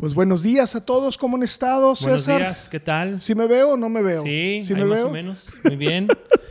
[0.00, 2.38] Pues buenos días a todos, ¿cómo han estado, Buenos César?
[2.40, 3.20] días, ¿qué tal?
[3.20, 4.22] ¿Sí me veo o no me veo?
[4.22, 5.08] Sí, ¿Sí me más veo?
[5.08, 5.48] o menos.
[5.64, 6.08] Muy bien.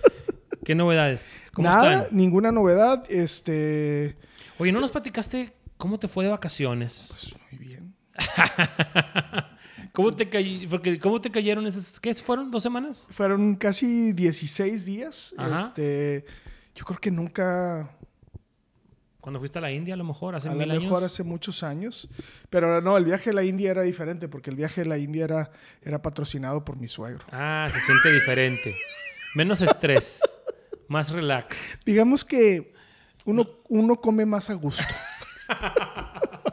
[0.63, 1.49] ¿Qué novedades?
[1.53, 2.15] ¿Cómo Nada, están?
[2.17, 3.03] ninguna novedad.
[3.09, 4.15] Este.
[4.59, 7.07] Oye, ¿no nos platicaste cómo te fue de vacaciones?
[7.09, 7.95] Pues muy bien.
[9.93, 11.99] ¿Cómo te, cay- porque, ¿cómo te cayeron esas?
[11.99, 12.51] ¿Qué fueron?
[12.51, 13.07] ¿Dos semanas?
[13.11, 15.33] Fueron casi 16 días.
[15.37, 15.65] Ajá.
[15.65, 16.23] Este.
[16.75, 17.89] Yo creo que nunca.
[19.29, 20.81] Cuando fuiste a la India, a lo mejor, hace A lo mil años.
[20.85, 22.09] mejor hace muchos años.
[22.49, 25.23] Pero no, el viaje a la India era diferente porque el viaje a la India
[25.23, 25.51] era,
[25.83, 27.23] era patrocinado por mi suegro.
[27.31, 28.73] Ah, se siente diferente.
[29.35, 30.19] Menos estrés.
[30.87, 31.79] Más relax.
[31.85, 32.73] Digamos que
[33.25, 34.83] uno, uno come más a gusto.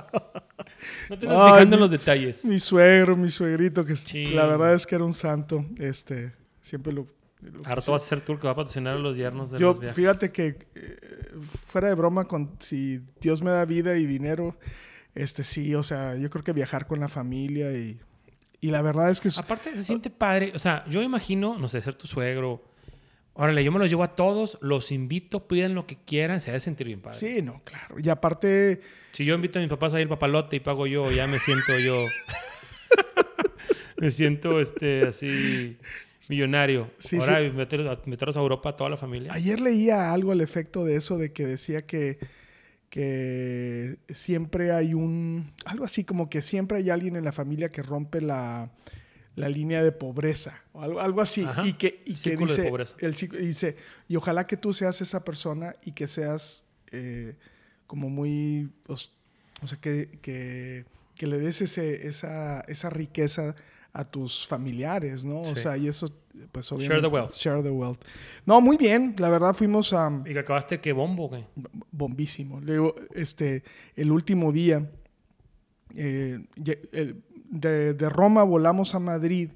[1.08, 2.44] No te Ay, fijando en los detalles.
[2.44, 3.94] Mi suegro, mi suegrito, que
[4.34, 5.64] la verdad es que era un santo.
[5.78, 7.06] Este, siempre lo.
[7.40, 9.58] lo tú vas a ser tú el que va a patrocinar a los yernos de
[9.58, 9.96] Yo, los viajes.
[9.96, 11.15] fíjate que eh,
[11.68, 14.56] fuera de broma, con, si Dios me da vida y dinero,
[15.14, 17.98] este sí, o sea, yo creo que viajar con la familia y,
[18.60, 20.52] y la verdad es que es- Aparte, se siente padre.
[20.54, 22.62] O sea, yo imagino, no sé, ser tu suegro.
[23.38, 26.54] Órale, yo me los llevo a todos, los invito, piden lo que quieran, se ha
[26.54, 27.18] de sentir bien padre.
[27.18, 27.96] sí, no, claro.
[28.02, 28.80] Y aparte,
[29.12, 31.38] Si yo invito a mis papás a ir al papalote y pago yo, ya me
[31.38, 32.04] siento yo.
[34.00, 35.76] me siento este así
[36.28, 36.90] millonario.
[36.98, 39.32] Sí, Ahora fí- meter- meterlos a Europa a toda la familia.
[39.32, 42.18] ayer leía algo al efecto de eso, de que decía que,
[42.90, 47.82] que siempre hay un, algo así como que siempre hay alguien en la familia que
[47.82, 48.70] rompe la,
[49.34, 51.44] la línea de pobreza, o algo, algo así.
[51.44, 51.66] Ajá.
[51.66, 52.96] Y que, y que Círculo de dice, pobreza.
[53.00, 53.76] el y dice,
[54.08, 57.34] y ojalá que tú seas esa persona y que seas eh,
[57.86, 59.12] como muy, os-
[59.62, 60.84] o sea, que, que,
[61.14, 63.54] que le des ese, esa, esa riqueza
[63.98, 65.40] a tus familiares, ¿no?
[65.40, 66.12] O sea, y eso,
[66.52, 67.00] pues Share obviamente.
[67.02, 67.32] the wealth.
[67.34, 67.98] Share the wealth.
[68.44, 69.14] No, muy bien.
[69.18, 71.46] La verdad fuimos a Y que acabaste que bombo, güey.
[71.92, 72.60] bombísimo.
[72.60, 73.62] Luego, este,
[73.94, 74.90] el último día,
[75.94, 79.52] eh, de, de Roma volamos a Madrid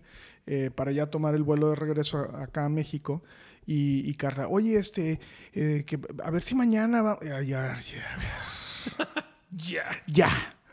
[0.46, 3.22] eh, para ya tomar el vuelo de regreso a- acá a México.
[3.66, 5.20] Y, y Carla, oye, este,
[5.52, 7.18] eh, que, a ver si mañana va.
[7.22, 8.04] Ya, ya, ya.
[9.50, 9.84] Ya.
[10.06, 10.28] ya.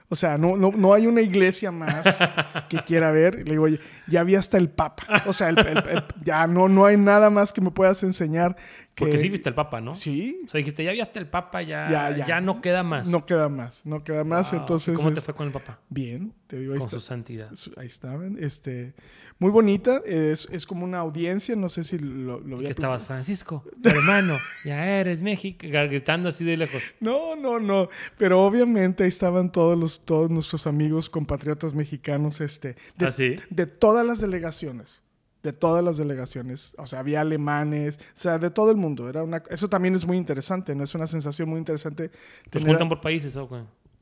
[0.10, 2.06] O sea, no, no, no hay una iglesia más
[2.70, 3.36] que quiera ver.
[3.44, 5.04] Le digo, oye, ya vi hasta el Papa.
[5.26, 8.56] O sea, el- el- el- ya no, no hay nada más que me puedas enseñar.
[8.98, 9.94] Que, Porque sí viste el papa, ¿no?
[9.94, 12.42] Sí, O sea, dijiste, ya viste el papa, ya, Ya, ya, ya.
[12.42, 13.08] no queda más.
[13.08, 14.52] No queda más, no queda más.
[14.52, 14.60] Wow.
[14.62, 15.80] Entonces, ¿Cómo te fue con el papá?
[15.88, 17.52] bien, te digo, ahí, Con está- su santidad.
[17.78, 18.38] ahí estaban.
[18.40, 18.96] Este,
[19.38, 22.72] muy bonita, es, es como una audiencia, no sé si lo, lo ¿Y había que
[22.72, 24.34] estabas, Francisco, tu hermano,
[24.66, 26.82] ya eres México, gritando así de lejos.
[27.00, 32.76] No, no, no, pero obviamente ahí estaban todos los todos nuestros amigos compatriotas mexicanos este
[32.98, 33.36] de, ¿Ah, sí?
[33.52, 35.04] de todas las delegaciones.
[35.48, 39.08] De todas las delegaciones, o sea, había alemanes, o sea, de todo el mundo.
[39.08, 40.84] Era una, eso también es muy interesante, ¿no?
[40.84, 42.10] Es una sensación muy interesante.
[42.50, 43.62] Pues tener- juntan por países, ¿o qué?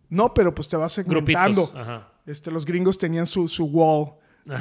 [0.10, 1.64] No, pero pues te vas segmentando.
[1.68, 1.80] Grupitos.
[1.88, 2.10] Ajá.
[2.26, 4.14] Este, los gringos tenían su, su wall.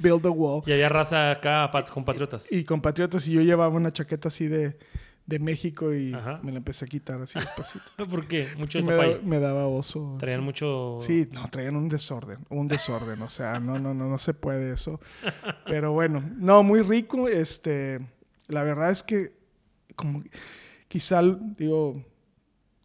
[0.00, 0.62] Build a wall.
[0.66, 2.50] Y había raza acá, pat- compatriotas.
[2.52, 4.78] Y compatriotas, y yo llevaba una chaqueta así de,
[5.28, 6.40] de México y Ajá.
[6.42, 7.84] me la empecé a quitar así despacito.
[8.10, 8.48] ¿Por qué?
[8.56, 10.16] Mucho me, da- me daba oso.
[10.18, 10.96] Traían mucho...
[11.00, 14.72] Sí, no, traían un desorden, un desorden, o sea, no, no, no, no se puede
[14.72, 15.00] eso.
[15.66, 18.00] Pero bueno, no, muy rico, este,
[18.46, 19.34] la verdad es que,
[19.96, 20.24] como,
[20.88, 21.20] quizá,
[21.58, 22.02] digo,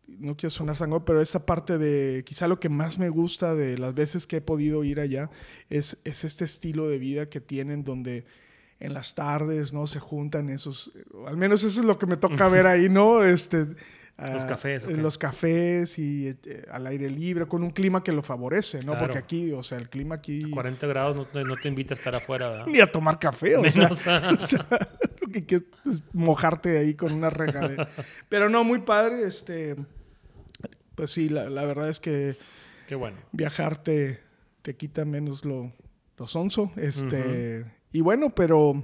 [0.06, 3.78] no quiero sonar sango, pero esa parte de, quizá lo que más me gusta de
[3.78, 5.30] las veces que he podido ir allá
[5.70, 8.25] es, es este estilo de vida que tienen donde
[8.80, 9.88] en las tardes, ¿no?
[9.88, 10.92] Se juntan esos,
[11.28, 13.24] al menos eso es lo que me toca ver ahí, ¿no?
[13.24, 13.60] Este,
[14.18, 15.02] Los ah, cafés, ¿o en qué?
[15.02, 18.92] los cafés y eh, al aire libre, con un clima que lo favorece, ¿no?
[18.92, 19.00] Claro.
[19.00, 20.50] Porque aquí, o sea, el clima aquí...
[20.52, 22.66] 40 grados no te, no te invita a estar afuera, ¿verdad?
[22.68, 24.68] Ni a tomar café, o sea, Menos a- o sea,
[25.22, 27.90] lo que quieres es mojarte ahí con una regadera.
[28.30, 29.76] Pero no, muy padre, este...
[30.96, 32.38] Pues sí, la, la verdad es que
[32.88, 33.18] Qué bueno.
[33.31, 34.19] viajar te,
[34.62, 35.72] te quita menos lo,
[36.18, 37.66] lo sonso, este...
[37.94, 38.84] Y bueno, pero...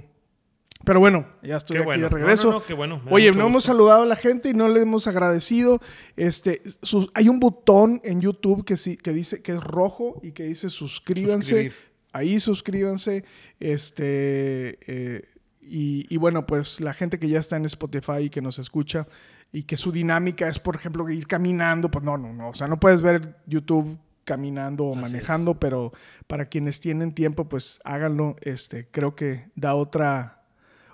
[0.82, 2.02] Pero bueno, ya estoy Qué aquí bueno.
[2.04, 2.44] de regreso.
[2.46, 3.02] No, no, no, qué bueno.
[3.10, 5.78] Oye, no hemos saludado a la gente y no le hemos agradecido.
[6.16, 10.32] Este, sus- hay un botón en YouTube que sí, que dice que es rojo y
[10.32, 11.48] que dice suscríbanse.
[11.48, 11.74] Suscribir.
[12.14, 13.24] Ahí suscríbanse.
[13.58, 15.24] Este, eh,
[15.60, 19.06] y, y bueno, pues la gente que ya está en Spotify y que nos escucha
[19.52, 22.48] y que su dinámica es, por ejemplo, ir caminando, pues no, no, no.
[22.48, 23.98] O sea, no puedes ver YouTube
[24.30, 25.92] caminando o Así manejando, pero
[26.28, 28.36] para quienes tienen tiempo, pues háganlo.
[28.42, 30.44] Este, creo que da otra,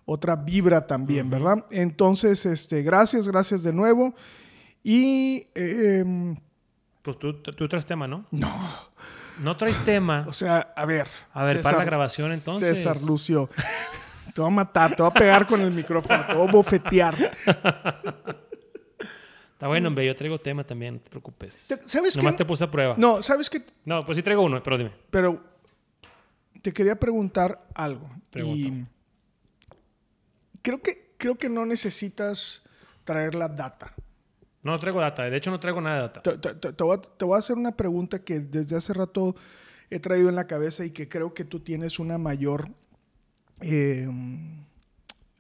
[0.06, 1.66] otra vibra también, ¿verdad?
[1.70, 4.14] Entonces, este, gracias, gracias de nuevo.
[4.82, 6.34] Y em,
[7.02, 8.24] Pues tú, tú traes tema, ¿no?
[8.30, 8.48] no,
[9.42, 10.24] No traes tema.
[10.26, 11.06] o sea, a ver.
[11.34, 12.78] A ver, para la grabación, entonces.
[12.78, 13.50] César Lucio,
[14.32, 17.14] te voy a matar, te voy a pegar con el micrófono, te voy a bofetear.
[19.56, 21.54] Está bueno, hombre, yo traigo tema también, no te preocupes.
[21.86, 22.38] ¿sabes Nomás qué?
[22.38, 22.94] te puse a prueba.
[22.98, 23.62] No, ¿sabes qué?
[23.86, 24.92] No, pues sí traigo uno, pero dime.
[25.08, 25.42] Pero
[26.60, 28.06] te quería preguntar algo.
[28.34, 28.84] Y
[30.62, 32.62] creo que, creo que no necesitas
[33.04, 33.94] traer la data.
[34.62, 35.22] No, no traigo data.
[35.24, 36.22] De hecho, no traigo nada de data.
[36.22, 38.92] Te, te- te- te voy a, te voy a hacer una pregunta que desde hace
[38.92, 39.36] rato
[39.88, 42.68] he traído en la cabeza y que creo que tú tienes una mayor...
[43.60, 44.06] eh,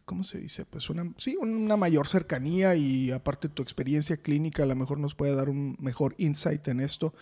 [0.06, 0.64] ¿Cómo se dice?
[0.64, 5.16] Pues una, sí, una mayor cercanía y aparte tu experiencia clínica a lo mejor nos
[5.16, 7.12] puede dar un mejor insight en esto.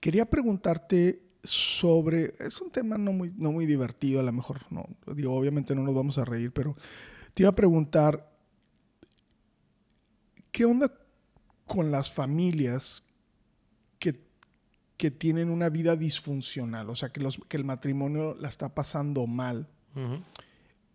[0.00, 4.88] Quería preguntarte sobre, es un tema no muy, no muy divertido, a lo mejor no,
[5.14, 6.76] digo, obviamente no nos vamos a reír, pero
[7.32, 8.28] te iba a preguntar,
[10.50, 10.92] ¿qué onda
[11.64, 13.04] con las familias
[14.00, 14.20] que,
[14.96, 16.90] que tienen una vida disfuncional?
[16.90, 20.22] O sea, que, los, que el matrimonio la está pasando mal Ujú,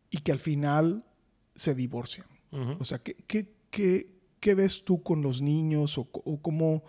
[0.09, 1.03] y que al final
[1.55, 2.27] se divorcian.
[2.51, 2.77] ujú.
[2.79, 4.07] O sea, ¿qué, qué, qué,
[4.39, 6.83] qué ves tú con los niños o, o cómo,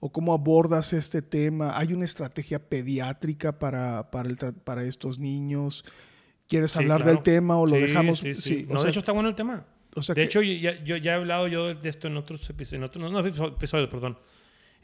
[0.00, 1.76] o cómo abordas este tema?
[1.78, 5.84] ¿Hay una estrategia pediátrica para, para, el para estos niños?
[6.48, 7.12] ¿Quieres Sí, hablar claro.
[7.14, 8.18] del tema o lo Sí, dejamos?
[8.18, 8.66] Sí, sí.
[8.68, 9.64] No, sea, de hecho, está bueno el tema.
[9.94, 12.48] o sea de que- hecho, ya, yo ya he hablado yo de esto en otros
[12.50, 14.18] episodios, en otros, no, no, episo- episodios, perdón.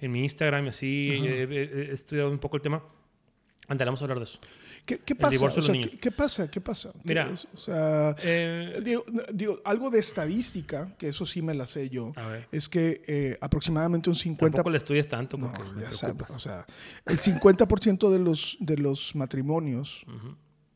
[0.01, 1.25] En mi Instagram, y así, Ajá.
[1.27, 2.83] he, he- he estudiado un poco el tema.
[3.69, 4.39] Andale, vamos a hablar de eso.
[4.87, 5.33] ¿Qué, qué pasa?
[5.33, 6.01] divorcio O de sea, los ¿qué, niños.
[6.01, 6.51] qué pasa?
[6.51, 6.93] ¿Qué pasa?
[6.93, 7.35] ¿Qué Mira.
[7.53, 9.05] o sea, Eh, digo,
[9.35, 12.49] digo, algo de estadística, que eso sí me la sé yo, a ver.
[12.53, 14.37] es que eh, aproximadamente un 50%...
[14.39, 16.65] Tampoco le estudies tanto porque ya sabes, o sea,
[17.05, 20.05] el 50% de los, de los matrimonios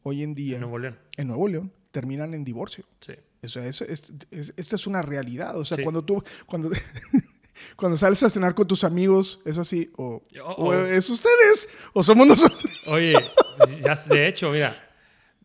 [0.03, 0.99] hoy en día En Nuevo León.
[1.17, 2.85] en Nuevo León terminan en divorcio.
[3.01, 3.13] Sí.
[3.43, 5.57] O sea, eso es, es- esta es una realidad.
[5.59, 5.83] O sea, Sí.
[5.83, 6.71] cuando tú, cuando,
[7.77, 10.23] cuando sales a cenar con tus amigos, es así, o,
[10.87, 12.65] es ustedes, o somos nosotros.
[12.87, 13.15] Oye,
[13.83, 14.89] ya, de hecho, mira.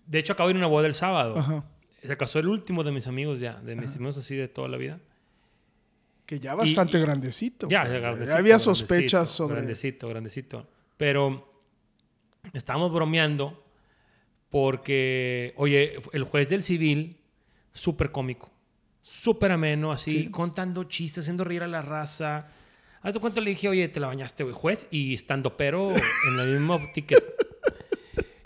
[0.06, 1.38] De hecho, acabo de ir a una boda el sábado.
[1.38, 1.64] Ajá.
[2.02, 4.78] Se casó el último de mis amigos ya, de mis amigos así de toda la
[4.78, 5.00] vida.
[6.28, 7.68] Que ya bastante y- grandecito.
[7.68, 8.00] Ya, güey.
[8.00, 9.56] grandecito, había grandecito, sospechas sobre...
[9.56, 10.68] Grandecito, grandecito.
[10.98, 11.52] Pero
[12.54, 13.64] estábamos bromeando
[14.50, 17.20] porque, oye, el juez del civil,
[17.72, 18.52] súper cómico,
[19.08, 20.32] súper ameno, así, Sí.
[20.32, 22.48] contando chistes, haciendo reír a la raza.
[23.04, 26.40] Haz de cuenta le dije, oye, te la bañaste, güey, juez, y estando pero en
[26.40, 27.24] el mismo ticket.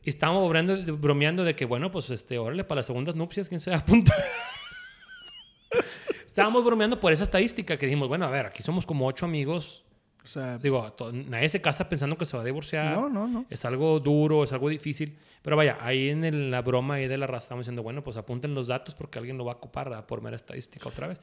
[0.03, 3.61] Y estábamos bromeando, bromeando de que, bueno, pues, este, órale, para las segundas nupcias, ¿quién
[3.61, 4.17] se va a apuntar?
[6.27, 9.83] Estábamos bromeando por esa estadística que dijimos, bueno, a ver, aquí somos como ocho amigos.
[10.29, 10.95] O sea, Digo,
[11.27, 12.93] nadie se casa pensando que se va a divorciar.
[12.95, 13.45] no, no, no.
[13.49, 15.17] Es algo duro, es algo difícil.
[15.41, 18.15] Pero vaya, ahí en el- la broma ahí de la raza estamos diciendo, bueno, pues
[18.15, 20.05] apunten los datos porque alguien lo va a ocupar ¿verdad?
[20.05, 21.19] por mera estadística otra vez.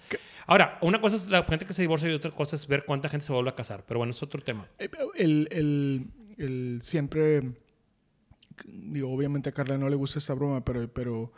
[0.48, 3.08] Ahora, una cosa es la gente que se divorcia y otra cosa es ver cuánta
[3.08, 3.84] gente se vuelve a casar.
[3.86, 4.66] Pero bueno, es otro tema.
[4.80, 6.06] Eh, El, el-
[6.38, 7.42] el siempre,
[8.66, 11.32] digo, obviamente a Carla no le gusta esta broma, pero, pero,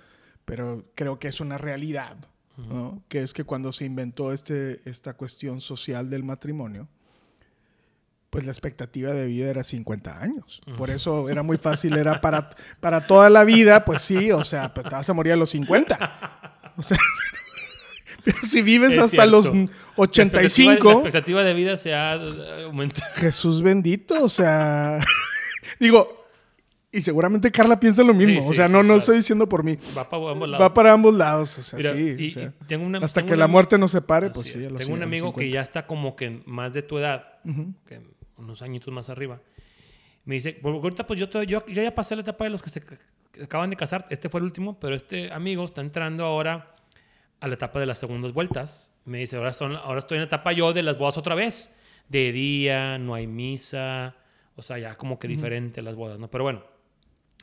[0.44, 2.16] pero creo que es una realidad,
[2.56, 3.02] ¿no?
[3.08, 6.88] Que es que cuando se inventó este, esta cuestión social del matrimonio,
[8.30, 10.60] pues la expectativa de vida era 50 años.
[10.76, 14.74] Por eso era muy fácil, era para, para toda la vida, pues sí, o sea,
[14.74, 16.72] pues te vas a morir a los 50.
[16.76, 16.98] O sea,
[18.24, 19.72] pero si vives Es hasta los cierto.
[19.72, 20.72] La 85...
[20.72, 23.10] expectativa, la expectativa de vida se ha eh, aumentado.
[23.14, 24.98] Jesús bendito, o sea,
[25.80, 26.26] digo,
[26.92, 28.98] y seguramente Carla piensa lo mismo, Sí, o sea, sí, no, no claro.
[28.98, 30.64] estoy diciendo por mí, Va para ambos lados.
[30.66, 33.20] va para ambos lados, o sea, Mira, sí, y- o sea, y tengo una- hasta
[33.20, 35.54] tengo que una la muerte nos separe, pues sí, Tengo un amigo que 50.
[35.54, 37.24] ya está como que más de tu edad,
[37.86, 38.00] que
[38.38, 39.40] unos añitos más arriba.
[40.24, 42.82] Me dice, ahorita pues yo, yo, yo ya pasé la etapa de los que se
[42.82, 42.98] que
[43.42, 46.74] acaban de casar, este fue el último, pero este amigo está entrando ahora
[47.40, 48.92] a la etapa de las segundas vueltas.
[49.04, 51.74] Me dice, ahora, son, ahora estoy en la etapa yo de las bodas otra vez.
[52.08, 54.16] De día, no hay misa,
[54.56, 56.30] o sea, ya como que diferente las bodas, ¿no?
[56.30, 56.64] Pero bueno,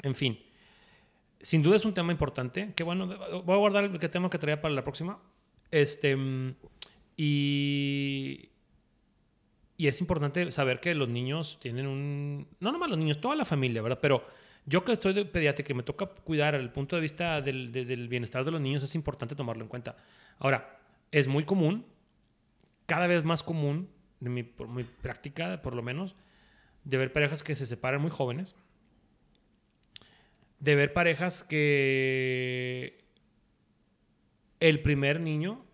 [0.02, 0.40] en fin.
[1.40, 2.74] Sin duda es un tema importante.
[2.76, 3.08] Que bueno,
[3.44, 5.20] voy a guardar el tema que traía para la próxima.
[5.70, 6.56] Este, mm,
[7.18, 8.50] y,
[9.78, 12.48] y es importante saber que los niños tienen un...
[12.60, 14.00] No nomás los niños, toda la familia, ¿verdad?
[14.02, 14.26] Pero
[14.66, 17.86] yo que soy de pediatra, que me toca cuidar el punto de vista del, de-
[17.86, 19.98] del bienestar de los niños, es importante tomarlo en cuenta.
[20.40, 20.80] Ahora,
[21.12, 21.86] es muy común,
[22.86, 23.90] cada vez más común,
[24.22, 26.16] de mi, práctica por lo menos,
[26.84, 28.56] de ver parejas que se separan muy jóvenes,
[30.60, 33.04] de ver parejas que
[34.60, 35.65] el primer niño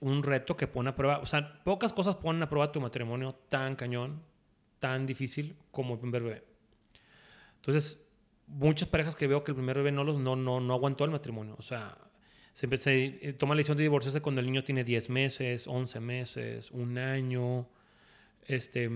[0.00, 3.34] un reto que pone a prueba, o sea, pocas cosas ponen a prueba tu matrimonio
[3.48, 4.22] tan cañón,
[4.78, 6.44] tan difícil como el primer bebé.
[7.56, 8.02] Entonces,
[8.46, 11.10] muchas parejas que veo que el primer bebé no, los, no, no, no aguantó el
[11.10, 11.96] matrimonio, o sea,
[12.52, 16.70] se, se toma la decisión de divorciarse cuando el niño tiene 10 meses, 11 meses,
[16.70, 17.68] un año,
[18.46, 18.90] este...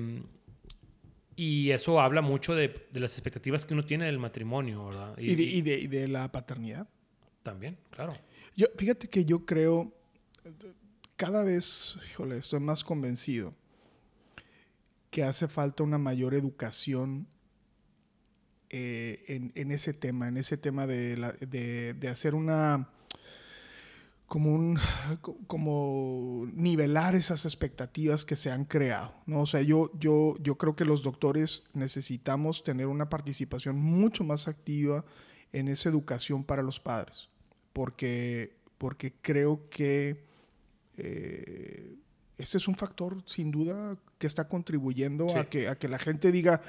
[1.37, 5.18] Y eso habla mucho de, de las expectativas que uno tiene del matrimonio, ¿verdad?
[5.18, 6.88] Y, de, y, de, y de la paternidad.
[7.42, 8.16] También, claro.
[8.54, 9.92] Yo, fíjate que yo creo,
[11.16, 11.97] cada vez,
[12.37, 13.54] estoy más convencido
[15.11, 17.26] que hace falta una mayor educación
[18.71, 22.88] eh, en, ese tema, en ese tema de, de hacer una
[24.35, 24.78] como un
[25.47, 29.42] como nivelar esas expectativas que se han creado, ¿no?
[29.42, 34.49] O sea, yo, yo, yo creo que los doctores necesitamos tener una participación mucho más
[34.49, 35.04] activa
[35.52, 37.28] en esa educación para los padres,
[37.73, 40.25] porque, porque creo que
[40.96, 41.96] eh,
[42.38, 45.36] ese es un factor sin duda que está contribuyendo sí.
[45.36, 46.60] a, que, a que la gente diga,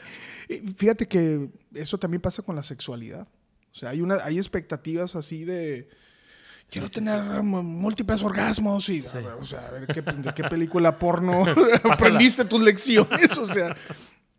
[0.48, 3.28] eh, fíjate que eso también pasa con la sexualidad,
[3.72, 5.90] o sea, hay, una, hay expectativas así de
[6.70, 7.42] quiero sí, tener sí.
[7.42, 11.44] múltiples orgasmos y, o sea, a ver qué, de qué película porno
[11.84, 13.76] aprendiste tus lecciones, o sea,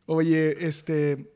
[0.06, 1.32] oye, este,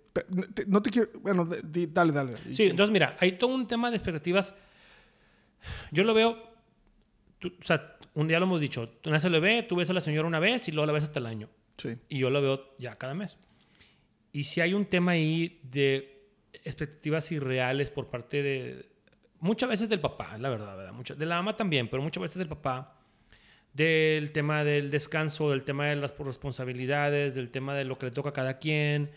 [0.66, 2.37] no te quiero, bueno, dale, dale.
[2.52, 4.54] Sí, entonces mira, hay todo un tema de expectativas.
[5.90, 6.37] Yo lo veo,
[7.38, 9.93] tú, o sea, un día lo hemos dicho, tú naces el bebé, tú ves a
[9.93, 11.49] la señora una vez y luego la ves hasta el año.
[11.76, 11.90] Sí.
[12.09, 13.37] Y yo lo veo ya cada mes.
[14.33, 16.29] Y si hay un tema ahí de
[16.64, 18.90] expectativas irreales por parte de,
[19.38, 20.93] muchas veces del papá, la verdad, ¿verdad?
[20.93, 23.00] Muchas, de la ama también, pero muchas veces del papá,
[23.73, 28.12] del tema del descanso, del tema de las responsabilidades, del tema de lo que le
[28.12, 29.11] toca a cada quien,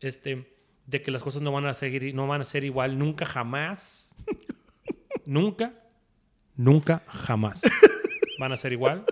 [0.00, 0.54] este,
[0.86, 4.14] de que las cosas no van a seguir, no van a ser igual nunca, jamás,
[5.26, 5.74] nunca,
[6.56, 7.62] nunca, jamás
[8.38, 9.04] van a ser igual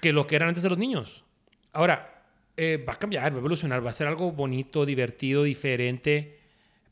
[0.00, 1.24] que lo que eran antes de los niños.
[1.72, 2.24] Ahora,
[2.56, 6.44] eh, va a cambiar, va a evolucionar, va a ser algo bonito, divertido, diferente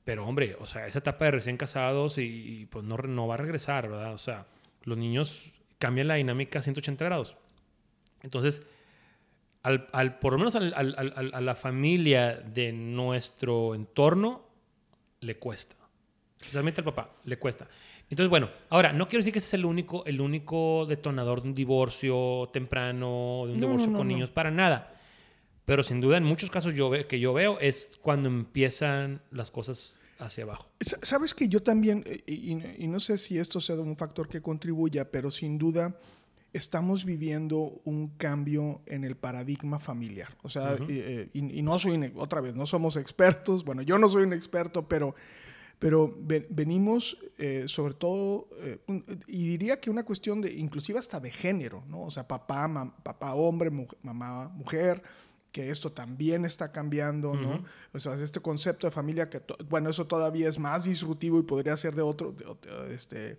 [0.04, 3.34] pero hombre, o sea, esa etapa de recién casados y, y, pues no, no va
[3.34, 4.12] a regresar, ¿verdad?
[4.12, 4.46] O sea,
[4.82, 7.36] los niños cambian la dinámica a 180 grados.
[8.22, 8.62] Entonces,
[9.62, 14.48] al, al por lo menos a la familia de nuestro entorno
[15.20, 15.76] le cuesta.
[16.40, 17.68] Especialmente al papá, le cuesta.
[18.12, 21.48] Entonces, bueno, ahora, no quiero decir que ese es el único, el único detonador de
[21.48, 25.00] un divorcio temprano, de un no, divorcio no, no, con niños, para nada.
[25.64, 29.50] Pero sin duda, en muchos casos yo ve, que yo veo es cuando empiezan las
[29.50, 30.68] cosas hacia abajo.
[30.80, 34.42] Sabes que yo también, eh, y, y, no sé si esto sea un factor que
[34.42, 35.98] contribuya, pero sin duda
[36.52, 40.36] estamos viviendo un cambio en el paradigma familiar.
[40.42, 40.86] O sea, uh -huh.
[40.90, 44.34] eh, y, y, no soy, otra vez, no somos expertos, bueno, yo no soy un
[44.34, 45.14] experto, pero,
[45.82, 46.16] pero
[46.48, 48.78] venimos eh, sobre todo, eh,
[49.26, 52.02] y diría que una cuestión de, inclusive hasta de género, ¿no?
[52.02, 52.70] O sea, papá,
[53.02, 55.02] papá hombre, mu mamá mujer,
[55.50, 57.48] que esto también está cambiando, ¿no?
[57.48, 57.64] Uh -huh.
[57.94, 61.76] O sea, este concepto de familia que, bueno, eso todavía es más disruptivo y podría
[61.76, 63.36] ser de otro, de, este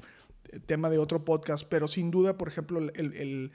[0.66, 3.52] tema de otro podcast, pero sin duda, por ejemplo, el, el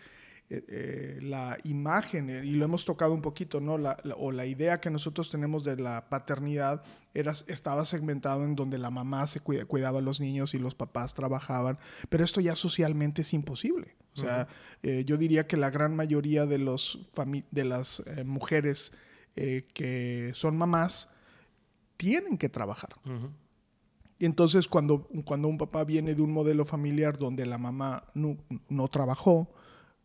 [0.50, 3.76] eh, eh, la imagen, eh, y lo hemos tocado un poquito, ¿no?
[3.76, 8.56] La, la, o la idea que nosotros tenemos de la paternidad era, estaba segmentado en
[8.56, 11.78] donde la mamá se cuida, cuidaba a los niños y los papás trabajaban,
[12.08, 13.94] pero esto ya socialmente es imposible.
[14.14, 14.48] O sea,
[14.82, 15.04] uh -huh.
[15.04, 16.98] yo diría que la gran mayoría de, los
[17.50, 18.92] de las mujeres
[19.36, 21.10] que son mamás
[21.98, 22.96] tienen que trabajar.
[23.04, 23.30] Uh -huh.
[24.18, 28.38] Y entonces cuando, cuando un papá viene de un modelo familiar donde la mamá no,
[28.68, 29.48] no trabajó,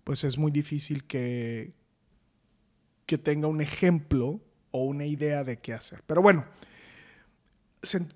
[0.03, 1.73] pues es muy difícil que,
[3.05, 4.39] que tenga un ejemplo
[4.71, 6.03] o una idea de qué hacer.
[6.05, 6.45] Pero bueno,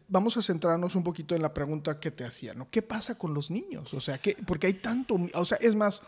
[0.07, 2.69] vamos a centrarnos un poquito en la pregunta que te hacía, ¿no?
[2.69, 3.93] ¿Qué pasa con los niños?
[3.93, 6.03] O sea, ¿qué, porque hay tanto, o sea, es más,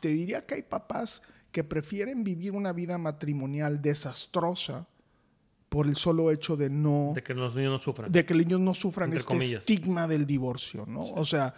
[0.00, 4.88] te diría que hay papás que prefieren vivir una vida matrimonial desastrosa
[5.68, 7.12] por el solo hecho de no...
[7.14, 8.10] De que los niños no sufran.
[8.10, 9.60] De que los niños no sufran Entre este comillas.
[9.60, 11.04] estigma del divorcio, ¿no?
[11.04, 11.12] Sí.
[11.16, 11.54] O sea,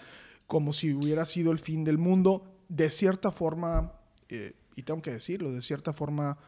[0.47, 3.93] como si hubiera sido el fin del mundo de cierta forma,
[4.29, 6.39] eh, y tengo que decirlo, de cierta forma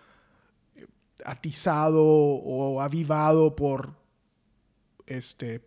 [0.77, 0.87] eh,
[1.25, 3.95] atizado o avivado por,
[5.07, 5.63] este,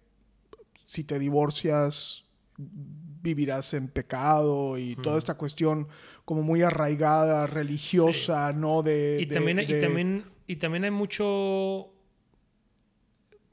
[0.86, 2.26] si te divorcias,
[2.58, 5.02] vivirás en pecado y mm.
[5.02, 5.88] toda esta cuestión
[6.26, 8.58] como muy arraigada, religiosa, sí.
[8.58, 8.82] ¿no?
[8.84, 9.64] De, y, de, también, de...
[9.64, 11.94] y, también, y también hay mucho,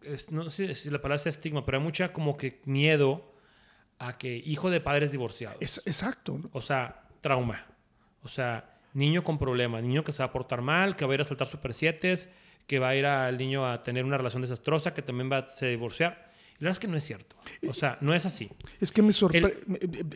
[0.03, 3.28] es, no sé si la palabra sea estigma, pero hay mucha como que miedo
[3.99, 5.59] a que hijo de padres divorciados.
[5.61, 6.41] Es, exacto.
[6.53, 7.67] O sea, trauma.
[8.23, 11.15] O sea, niño con problemas, niño que se va a portar mal, que va a
[11.15, 12.15] ir a saltar super 7,
[12.67, 15.47] que va a ir al niño a tener una relación desastrosa, que también va a
[15.47, 16.29] se divorciar.
[16.59, 17.37] Y la verdad es que no es cierto.
[17.69, 18.51] O sea, no es así.
[18.81, 19.57] Es que me sorprende.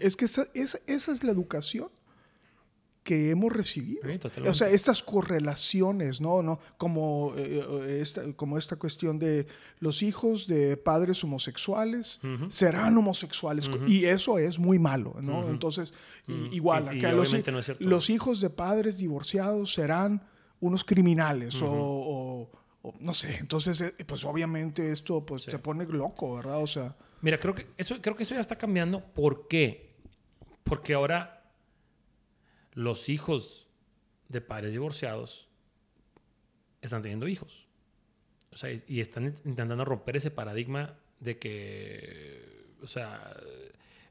[0.00, 1.90] Es que esa, esa, esa es la educación
[3.02, 4.02] que hemos recibido.
[4.04, 6.42] Sí, o sea, estas correlaciones, ¿no?
[6.42, 6.60] ¿no?
[6.78, 9.46] Como, eh, eh, esta, como esta cuestión de
[9.80, 12.50] los hijos de padres homosexuales Ujú.
[12.50, 13.66] serán homosexuales.
[13.68, 13.86] Ujú.
[13.86, 15.40] Y eso es muy malo, ¿no?
[15.40, 15.48] Ujú.
[15.50, 15.94] Entonces,
[16.28, 16.54] i- Ujú.
[16.54, 20.22] igual, Y- y acá los, no los hijos de padres divorciados serán
[20.60, 22.50] unos criminales o- o,
[22.82, 23.36] o no sé.
[23.40, 25.50] Entonces, eh, pues obviamente esto pues Sí.
[25.50, 26.62] te pone loco, ¿verdad?
[26.62, 29.00] O sea, Mira, creo que eso, creo que eso ya está cambiando.
[29.12, 29.96] ¿Por qué?
[30.64, 31.41] Porque ahora
[32.72, 33.68] los hijos
[34.28, 35.48] de padres divorciados
[36.80, 37.66] están teniendo hijos.
[38.52, 43.34] O sea, y- están intentando romper ese paradigma de que, o sea,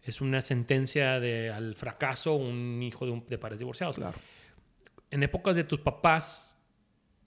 [0.04, 3.96] es una sentencia de, al fracaso un hijo de, un- de padres divorciados.
[3.98, 4.18] claro.
[5.10, 6.58] En épocas de tus papás,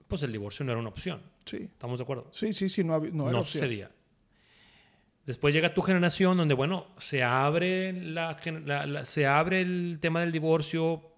[0.08, 1.22] pues el divorcio no era una opción.
[1.44, 1.58] Sí.
[1.58, 2.30] ¿Estamos de acuerdo?
[2.32, 3.44] Sí, sí, sí, no, no no, opción.
[3.44, 3.90] sucedía.
[5.26, 9.98] Después llega tu generación donde, bueno, se abre, la, gen- la- la- se abre el
[10.00, 11.13] tema del divorcio,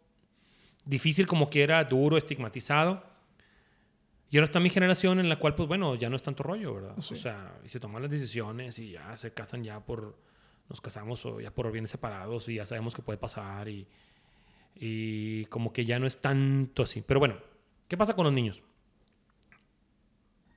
[0.86, 3.04] difícil como quiera, duro, estigmatizado.
[4.30, 6.74] Y ahora está mi generación en la cual, pues bueno, ya no es tanto rollo,
[6.74, 6.96] ¿verdad?
[7.00, 7.14] Sí.
[7.14, 10.16] O sea, y se toman las decisiones y ya se casan ya por,
[10.70, 13.86] nos casamos o ya por bienes separados y ya sabemos que puede pasar y,
[14.74, 17.02] y como que ya no es tanto así.
[17.06, 17.36] Pero bueno,
[17.86, 18.62] ¿qué pasa con los niños?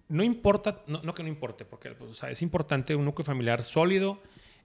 [0.09, 3.23] no importa, no, no que no importe, porque pues, o sea, es importante un núcleo
[3.23, 4.21] familiar sólido,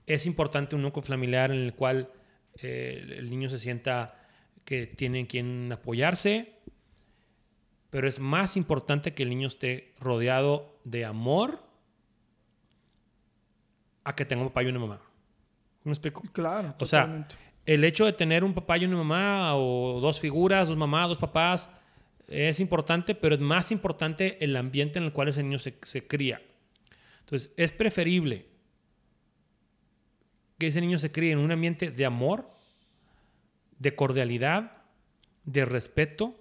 [0.07, 2.09] es importante un núcleo familiar en el cual
[2.61, 4.24] eh, el niño se sienta
[4.65, 6.59] que tiene en quien apoyarse,
[7.91, 11.63] pero es más importante que el niño esté rodeado de amor
[14.03, 15.01] a que tenga un papá y una mamá.
[15.83, 16.21] ¿Me explico?
[16.33, 17.27] Claro, O sea.
[17.65, 21.17] El hecho de tener un papá y una mamá, o dos figuras, dos mamás, dos
[21.17, 21.67] papás,
[22.27, 26.05] es importante, pero es más importante el ambiente en el cual ese niño se, se
[26.05, 26.43] cría.
[27.21, 28.45] Entonces, es preferible
[30.59, 32.51] que ese niño se críe en un ambiente de amor,
[33.79, 34.83] de cordialidad,
[35.43, 36.35] de respeto,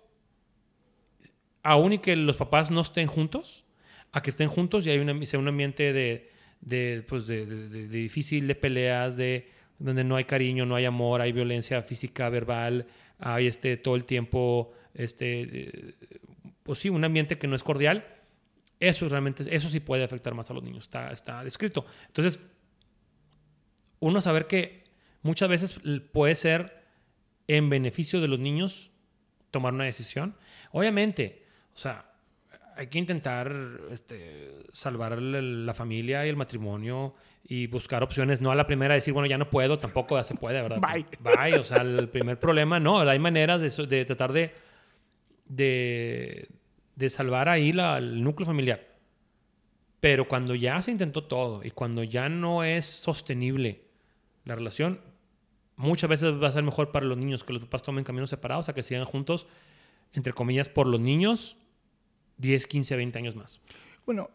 [1.62, 3.64] aún y que los papás no estén juntos,
[4.12, 6.30] a que estén juntos y hay sea un ambiente de,
[6.60, 11.32] de, pues de, difícil, de peleas, de donde no hay cariño, no hay amor, hay
[11.32, 12.86] violencia física, verbal,
[13.18, 15.94] hay este, todo el tiempo, este, eh,
[16.62, 18.06] pues sí, un ambiente que no es cordial.
[18.80, 21.86] Eso realmente, eso sí puede afectar más a los niños, está, está descrito.
[22.06, 22.38] Entonces,
[24.00, 24.84] uno saber que
[25.22, 25.80] muchas veces
[26.12, 26.83] puede ser
[27.48, 28.90] en beneficio de los niños
[29.50, 30.34] tomar una decisión.
[30.72, 32.06] Obviamente, o sea,
[32.76, 33.54] hay que intentar
[33.92, 37.14] este, salvar la familia y el matrimonio
[37.46, 38.40] y buscar opciones.
[38.40, 40.80] No a la primera decir, bueno, ya no puedo, tampoco ya se puede, ¿verdad?
[40.92, 41.06] Bye.
[41.20, 41.58] Bye.
[41.58, 43.00] O sea, el primer problema, no.
[43.00, 44.52] Hay maneras de, de tratar de,
[45.46, 46.48] de,
[46.96, 48.80] de salvar ahí la- el núcleo familiar.
[50.00, 53.82] Pero cuando ya se intentó todo y cuando ya no es sostenible
[54.44, 55.00] la relación,
[55.76, 58.68] muchas veces va a ser mejor para los niños que los papás tomen caminos separados
[58.68, 59.46] a que sigan juntos,
[60.12, 61.56] entre comillas, por los niños
[62.38, 63.60] 10, 15, 20 años más.
[64.06, 64.30] Bueno,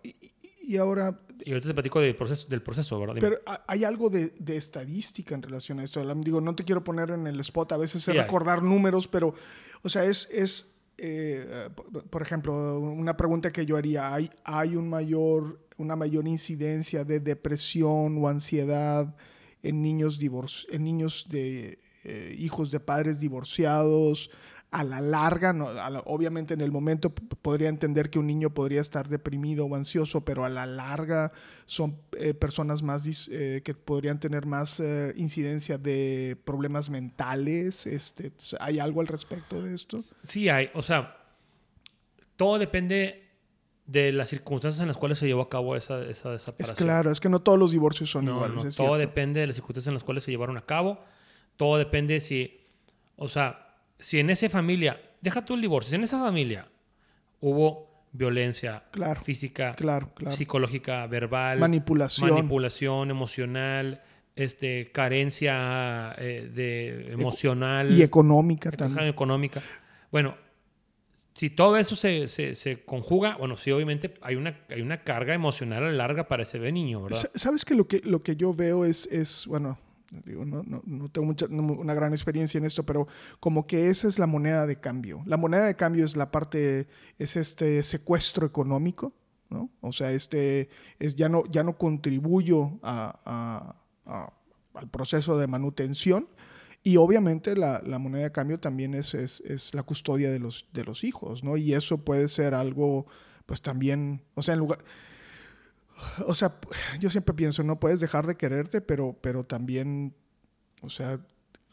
[0.61, 3.15] y, ahora, Y ahorita te platico del proceso, del proceso ¿verdad?
[3.15, 3.27] Dime.
[3.29, 6.03] pero ha- hay algo de, de estadística en relación a esto.
[6.15, 8.17] Digo, no te quiero poner en el spot, a veces hay.
[8.17, 9.33] recordar números, pero,
[9.81, 14.75] o sea, es, es eh, por- por ejemplo, una pregunta que yo haría, ¿hay, hay
[14.75, 19.15] un mayor, una mayor incidencia de depresión o ansiedad
[19.63, 20.19] en niños,
[20.71, 24.29] en niños de eh, hijos de padres divorciados?
[24.71, 28.53] A la larga, no, a la- obviamente en el momento podría entender que un niño
[28.53, 31.31] podría estar deprimido o ansioso, pero a la larga
[31.65, 37.87] son eh, personas más eh, que podrían tener más eh, incidencia de problemas mentales.
[37.87, 39.97] Este, ¿Hay algo al respecto de esto?
[40.21, 41.17] Sí hay, o sea,
[42.35, 43.28] todo depende
[43.91, 46.75] de las circunstancias en las cuales se llevó a cabo esa, esa Es separación.
[46.75, 48.63] claro, es que no todos los divorcios son No, iguales.
[48.63, 48.99] no, es todo cierto.
[48.99, 50.99] depende de las circunstancias en las cuales se llevaron a cabo.
[51.57, 52.59] Todo depende si,
[53.15, 56.67] o sea, si en esa familia, deja tú el divorcio, si en esa familia
[57.41, 60.35] hubo violencia Claro, física, claro, claro.
[60.35, 62.29] psicológica, verbal, Manipulación.
[62.29, 64.01] manipulación emocional,
[64.35, 69.07] este, carencia eh, de emocional y económica también.
[69.07, 69.61] económica.
[70.11, 70.35] Bueno,
[71.33, 75.33] si todo eso se, se, se conjuga, bueno, sí, obviamente hay una, hay una carga
[75.33, 77.17] emocional larga para ese niño, ¿verdad?
[77.19, 79.77] Sa- ¿Sabes que lo que lo que yo veo es, es bueno,
[80.25, 83.07] digo, no, no, no tengo mucha, una gran experiencia en esto, pero
[83.39, 85.21] como que esa es la moneda de cambio.
[85.25, 86.87] La moneda de cambio es la parte,
[87.17, 89.13] es este secuestro económico,
[89.49, 89.69] ¿no?
[89.81, 94.33] O sea, este es ya no, ya no contribuyo a- a- a-
[94.73, 96.27] al proceso de manutención.
[96.83, 100.67] Y obviamente la, la moneda de cambio también es, es, es la custodia de los,
[100.71, 101.57] de los hijos, ¿no?
[101.57, 103.05] Y eso puede ser algo,
[103.45, 104.79] pues también, o sea, en lugar,
[106.25, 106.55] o sea,
[106.99, 110.13] yo siempre pienso, no puedes dejar de quererte, pero, pero también,
[110.81, 111.19] o sea,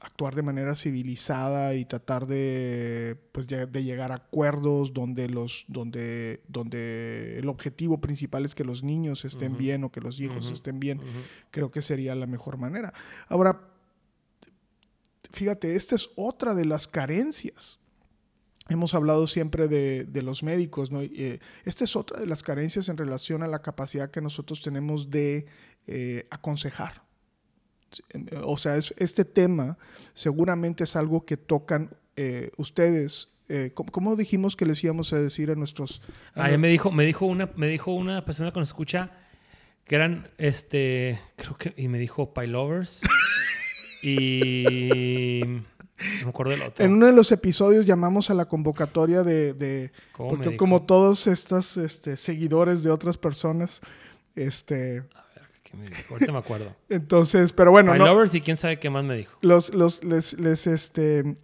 [0.00, 6.42] actuar de manera civilizada y tratar de, pues, de, llegar a acuerdos donde, los, donde,
[6.48, 10.80] donde el objetivo principal es que los niños estén bien o que los hijos estén
[10.80, 11.00] bien,
[11.50, 12.92] creo que sería la mejor manera.
[13.28, 13.75] Ahora,
[15.36, 17.78] fíjate, esta es otra de las carencias.
[18.68, 21.02] Hemos hablado siempre de, los médicos, ¿no?
[21.02, 25.10] Eh, esta es otra de las carencias en relación a la capacidad que nosotros tenemos
[25.10, 25.46] de
[25.86, 27.02] eh, aconsejar.
[28.42, 29.78] O sea, este tema
[30.14, 33.28] seguramente es algo que tocan eh, ustedes.
[33.74, 36.02] ¿cómo, dijimos que les íbamos a decir a nuestros...
[36.34, 39.12] Ah, me dijo, me dijo una, me dijo una persona que nos escucha
[39.84, 43.02] que eran, este, creo que, y me dijo Pylovers.
[44.06, 45.40] y
[45.98, 46.84] no me acuerdo del otro.
[46.84, 49.90] En uno de los episodios llamamos a la convocatoria de...
[50.16, 53.80] porque como todos estos este, seguidores de otras personas,
[54.34, 55.02] este...
[55.14, 56.14] A ver, ¿qué me dijo?
[56.14, 56.76] Ahorita me acuerdo.
[56.88, 57.92] Entonces, pero bueno...
[57.92, 59.38] My Lovers y quién sabe qué más me dijo.
[59.40, 61.36] Los, los, les, les, este...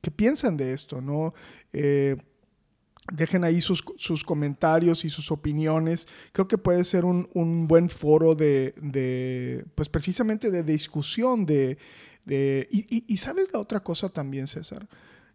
[0.00, 1.32] ¿Qué piensan de esto, no?
[1.72, 2.16] Eh,
[3.10, 6.06] dejen ahí sus, sus, comentarios y sus opiniones.
[6.32, 11.78] Creo que puede ser un, un buen foro de, de, pues precisamente de discusión, de,
[12.26, 14.88] y, sabes la otra cosa también, César,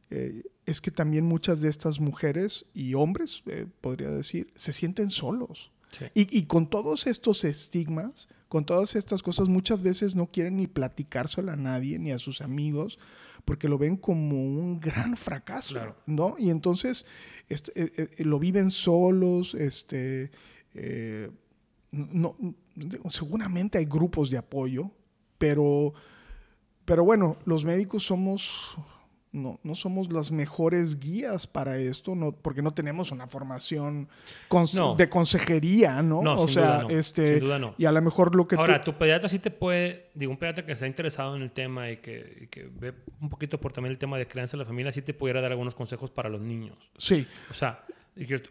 [0.09, 5.09] eh, es que también muchas de estas mujeres y hombres, eh, podría decir, se sienten
[5.09, 5.71] solos.
[6.13, 11.51] Y, con todos estos estigmas, con todas estas cosas, muchas veces no quieren ni platicárselo
[11.51, 12.99] a nadie, ni a sus amigos,
[13.47, 16.35] porque lo ven como un gran fracaso, ¿no?
[16.37, 17.05] Y entonces
[17.47, 20.29] este, eh, lo viven solos, este,
[21.91, 22.35] no,
[23.09, 24.91] seguramente hay grupos de apoyo,
[25.39, 25.93] pero
[26.87, 28.77] pero bueno, los médicos somos,
[29.37, 34.09] no, no somos las mejores guías para esto, no, porque no tenemos una formación
[34.97, 36.21] de consejería, ¿no?
[36.21, 37.41] No, o sea, este,
[37.77, 38.55] Y a lo mejor lo que...
[38.55, 41.89] Ahora, tu pediatra sí te puede, digo, un pediatra que está interesado en el tema
[41.89, 44.91] y que, que, ve un poquito por también el tema de crianza de la familia,
[44.91, 46.77] sí te pudiera dar algunos consejos para los niños.
[46.97, 47.25] Sí.
[47.49, 47.83] O sea,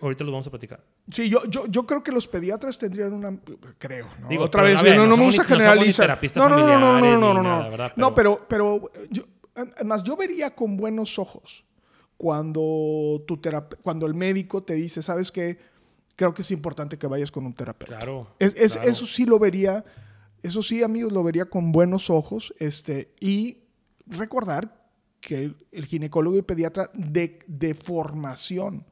[0.01, 0.81] ahorita los vamos a platicar.
[1.11, 3.37] Sí, yo, yo, yo creo que los pediatras tendrían una.
[3.79, 4.29] Creo, ¿no?
[4.29, 6.19] Digo, Otra vez, no, no, me gusta generalizar.
[6.37, 7.71] No, no, no, no, no, no, no, no.
[7.71, 7.93] Pero...
[7.97, 9.25] No, pero, pero yo,
[9.57, 11.65] además, yo vería con buenos ojos
[12.17, 13.41] cuando, tu
[13.83, 15.59] cuando el médico te dice, ¿sabes qué?
[16.15, 17.97] Creo que es importante que vayas con un terapeuta.
[17.99, 19.85] Claro, es, es, Eso sí lo vería,
[20.43, 22.55] eso sí, amigos, lo vería con buenos ojos.
[22.59, 23.65] Este, y
[24.07, 24.87] recordar
[25.21, 28.87] que el ginecólogo y pediatra de, de formación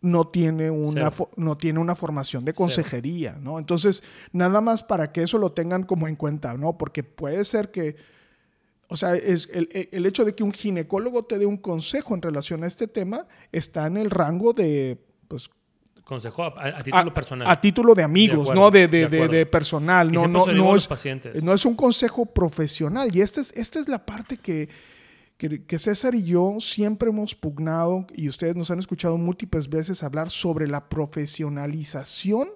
[0.00, 3.58] no tiene una, no tiene una formación de consejería, ¿no?
[3.58, 6.78] Entonces, nada más para que eso lo tengan como en cuenta, ¿no?
[6.78, 7.96] Porque puede ser que,
[8.88, 12.64] o sea, es el, hecho de que un ginecólogo te dé un consejo en relación
[12.64, 14.98] a este tema está en el rango de,
[15.28, 15.50] pues...
[16.04, 17.50] Consejo a, título personal.
[17.50, 20.10] A título de amigos, no de, de, personal.
[20.10, 20.88] No, no, no, es,
[21.42, 23.14] no es un consejo profesional.
[23.14, 24.70] Y esta es, esta es la parte que
[25.38, 30.30] que, César y yo siempre hemos pugnado, y ustedes nos han escuchado múltiples veces hablar
[30.30, 32.48] sobre la profesionalización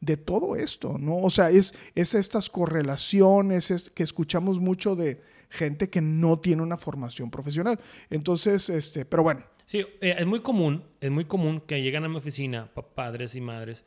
[0.00, 1.18] de todo esto, ¿no?
[1.18, 6.62] O sea, es, es estas correlaciones es, que escuchamos mucho de gente que no tiene
[6.62, 7.78] una formación profesional.
[8.10, 9.44] Entonces, este, pero bueno.
[9.64, 13.40] Sí, eh, es muy común, es muy común que llegan a mi oficina padres y
[13.40, 13.84] madres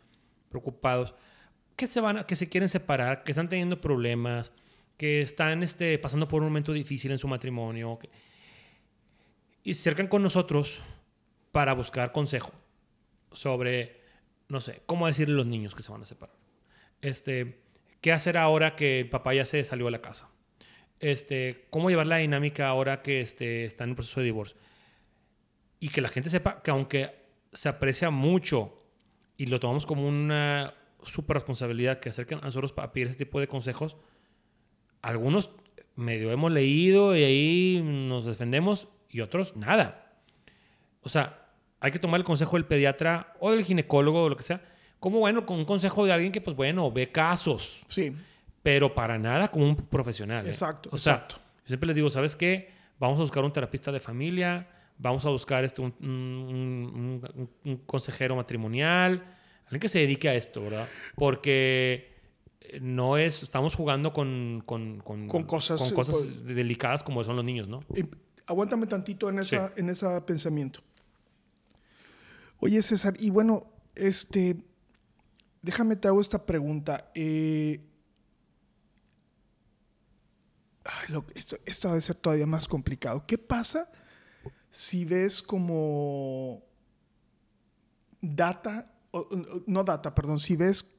[0.50, 1.16] preocupados
[1.76, 4.52] que se van, que se quieren separar, que están teniendo problemas,
[4.98, 7.98] que están este, pasando por un momento difícil en su matrimonio
[9.64, 10.82] y se acercan con nosotros
[11.52, 12.52] para buscar consejo
[13.32, 14.02] sobre,
[14.48, 16.36] no sé, cómo decirle a los niños que se van a separar.
[17.02, 17.62] Este,
[18.00, 20.30] ¿Qué hacer ahora que papá ya se salió de la casa?
[21.02, 24.58] Este, ¿Cómo llevar la dinámica ahora que este, está en un proceso de divorcio?
[25.80, 27.12] Y que la gente sepa que aunque
[27.52, 28.84] se aprecia mucho
[29.36, 33.40] y lo tomamos como una super responsabilidad que acerquen a nosotros para pedir ese tipo
[33.40, 33.98] de consejos,
[35.02, 35.50] algunos
[35.96, 40.14] medio hemos leído y ahí nos defendemos y otros nada.
[41.02, 44.44] O sea, hay que tomar el consejo del pediatra o del ginecólogo o lo que
[44.44, 44.62] sea,
[45.00, 47.82] como bueno, con un consejo de alguien que, pues bueno, ve casos.
[47.88, 48.14] Sí.
[48.64, 50.46] Pero para nada como un profesional.
[50.46, 50.50] ¿eh?
[50.50, 51.36] Exacto, o exacto.
[51.36, 52.72] Yo siempre les digo, ¿sabes qué?
[53.00, 57.22] Vamos a buscar un terapista de familia, vamos a buscar este, un,
[57.64, 59.24] un consejero matrimonial,
[59.66, 60.88] alguien que se dedique a esto, ¿verdad?
[61.16, 62.12] Porque
[62.80, 67.44] no es, estamos jugando con, con, con, cosas, con cosas pues, delicadas como son los
[67.44, 67.84] niños, ¿no?
[68.46, 70.82] aguántame tantito en, esa, en ese pensamiento.
[72.60, 74.58] Oye, César, y bueno, este,
[75.62, 77.12] déjame te hago esta pregunta.
[77.16, 77.80] Eh,
[81.36, 83.26] esto, esto debe ser todavía más complicado.
[83.26, 83.90] ¿Qué pasa
[84.72, 86.64] si ves como
[88.22, 88.86] data,
[89.68, 90.90] no data, perdón, si ves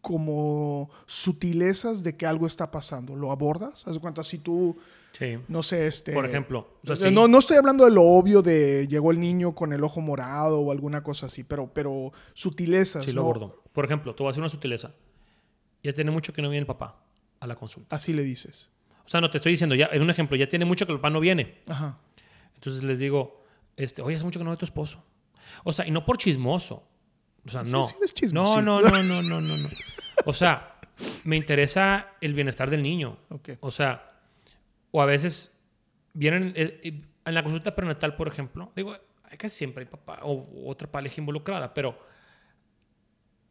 [0.00, 3.16] como sutilezas de que algo está pasando.
[3.16, 3.86] ¿Lo abordas?
[3.86, 4.76] ¿Haz de cuenta si tú,
[5.12, 5.38] Sí.
[5.48, 6.12] no sé, este...
[6.12, 7.14] Por ejemplo, o sea, sí.
[7.14, 10.60] no, no estoy hablando de lo obvio de llegó el niño con el ojo morado
[10.60, 13.04] o alguna cosa así, pero, pero sutilezas.
[13.04, 13.28] Sí, lo ¿no?
[13.28, 13.62] abordo.
[13.72, 14.94] Por ejemplo, te voy a hacer una sutileza.
[15.82, 17.07] Ya tiene mucho que no viene el papá
[17.40, 17.96] a la consulta.
[17.96, 18.70] Así le dices.
[19.04, 20.98] O sea, no te estoy diciendo, ya, en un ejemplo, ya tiene mucho que el
[20.98, 21.58] papá no viene.
[21.66, 21.98] Ajá.
[22.54, 23.44] Entonces les digo,
[23.76, 25.02] este, oye, hace mucho que no veo a tu esposo.
[25.64, 26.86] O sea, y no por chismoso.
[27.46, 27.84] O sea, Sí, no.
[27.84, 29.68] sí eres no, no, no, no, no, no, no.
[30.26, 30.78] O sea,
[31.24, 33.18] me interesa el bienestar del niño.
[33.30, 33.50] Ok.
[33.60, 34.12] O sea,
[34.90, 35.52] o a veces
[36.12, 40.20] vienen eh, eh, en la consulta prenatal, por ejemplo, digo, hay que siempre hay papá
[40.22, 41.98] o otra pareja involucrada, pero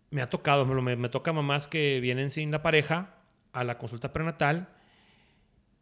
[0.09, 3.16] me ha tocado, me, me, me toca mamás que vienen sin la pareja
[3.53, 4.67] a la consulta prenatal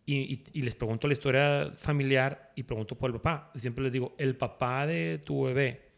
[0.05, 3.51] y, y- y les pregunto la historia familiar y pregunto por el papá.
[3.55, 5.89] Y siempre les digo, ¿el papá de tu bebé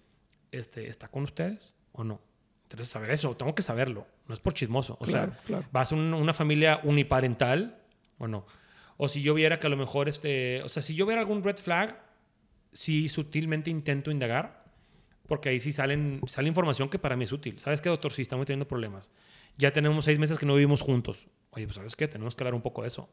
[0.51, 2.21] este, está con ustedes o no?
[2.63, 4.07] Entonces, saber eso, tengo que saberlo.
[4.27, 4.97] No es por chismoso.
[4.99, 5.65] O Claro, sea, claro.
[5.71, 7.79] ¿vas a un- una familia uniparental
[8.17, 8.45] o no?
[8.97, 11.43] O si yo viera que a lo mejor, este, o sea, si yo viera algún
[11.43, 12.01] red flag,
[12.73, 14.65] sí sutilmente intento indagar,
[15.27, 17.59] porque ahí sí salen, sale información que para mí es útil.
[17.59, 18.11] ¿Sabes qué, doctor?
[18.11, 19.11] Sí, estamos teniendo problemas.
[19.57, 21.27] Ya tenemos seis meses que no vivimos juntos.
[21.57, 22.07] Oye, pues ¿sabes qué?
[22.07, 23.09] Tenemos que hablar un poco de eso.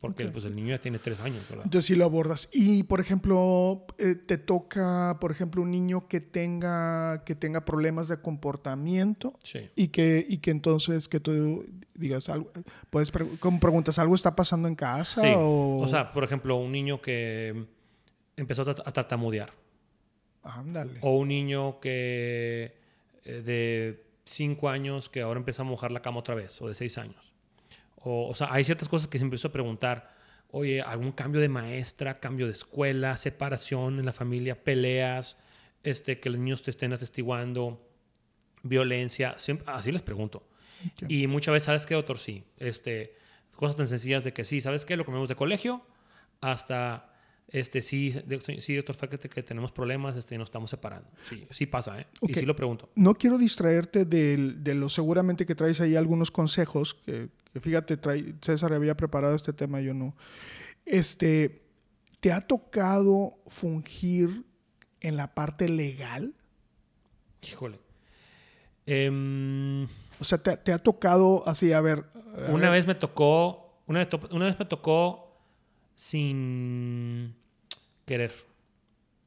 [0.00, 1.66] Porque pues el niño ya tiene tres años, ¿verdad?
[1.66, 2.48] Entonces sí lo abordas.
[2.54, 8.08] Y, por ejemplo, eh, te toca, por ejemplo, un niño que tenga, que tenga problemas
[8.08, 9.68] de comportamiento Sí.
[9.76, 12.50] y que, y que entonces que tú digas algo,
[12.88, 15.20] puedes, pre- como preguntas, ¿algo está pasando en casa?
[15.20, 15.32] Sí.
[15.36, 17.66] O, O sea, por ejemplo, un niño que
[18.38, 19.52] empezó a, a tartamudear.
[20.42, 20.98] ándale.
[21.02, 22.72] O un niño que
[23.26, 26.74] eh, de cinco años que ahora empieza a mojar la cama otra vez, o de
[26.74, 27.29] seis años.
[28.00, 30.14] O, o sea, hay ciertas cosas que se empiezo a preguntar.
[30.52, 35.38] Oye, algún cambio de maestra, cambio de escuela, separación en la familia, peleas,
[35.82, 37.86] este, que los niños te estén atestiguando,
[38.62, 39.38] violencia.
[39.38, 40.46] Siempre, así les pregunto.
[41.08, 42.18] Y muchas veces, ¿sabes qué, doctor?
[42.18, 42.42] Sí.
[42.56, 43.16] Este,
[43.54, 44.96] cosas tan sencillas de que sí, ¿sabes qué?
[44.96, 45.86] Lo comemos de colegio
[46.40, 47.09] hasta,
[47.50, 51.08] este, sí, de- sí, doctor, fíjate que tenemos problemas, este, nos estamos separando.
[51.28, 52.06] Sí, sí pasa, ¿eh?
[52.22, 52.88] Y sí lo pregunto.
[52.94, 58.00] No quiero distraerte del- de, lo seguramente que traes ahí algunos consejos, que, que fíjate,
[58.00, 60.14] trae- César había preparado este tema, yo no.
[60.86, 61.62] Este,
[62.20, 64.44] ¿te ha tocado fungir
[65.00, 66.34] en la parte legal?
[67.42, 67.78] Híjole.
[68.86, 69.84] Em,
[70.18, 72.04] O sea, ¿te, te ha tocado así, a ver...
[72.46, 75.40] a una ver, vez me tocó, una vez, una vez me tocó
[75.94, 77.34] sin
[78.10, 78.32] querer.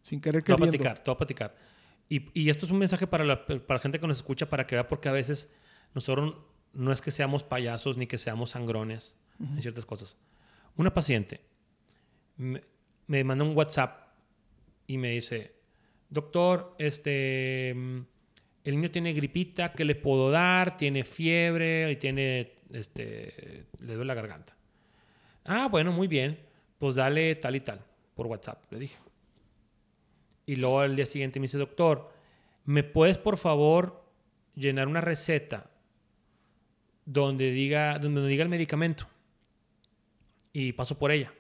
[0.02, 0.78] Sin querer Te voy a queriendo.
[0.78, 1.56] platicar, te voy a platicar.
[2.10, 4.68] Y, y esto es un mensaje para la, para la gente que nos escucha para
[4.68, 5.56] que vea porque a veces
[5.96, 6.36] nosotros
[6.74, 10.18] no es que seamos payasos ni que seamos sangrones en ciertas cosas.
[10.76, 11.40] Una paciente
[12.36, 12.62] me,
[13.08, 14.10] me manda un WhatsApp
[14.86, 15.56] y me dice,
[16.10, 18.00] doctor, este, mm,
[18.66, 20.76] el niño tiene gripita, ¿qué le puedo dar?
[20.76, 24.58] Tiene fiebre y tiene, este, le duele la garganta.
[25.46, 26.38] Ah, bueno, muy bien.
[26.80, 28.98] Pues dale tal y tal por WhatsApp, le dije.
[30.46, 32.12] Y luego al día siguiente me dice, doctor,
[32.66, 34.04] ¿me puedes por favor
[34.56, 35.70] llenar una receta
[37.06, 39.08] donde diga, donde diga el medicamento?
[40.52, 41.34] Y paso por ella.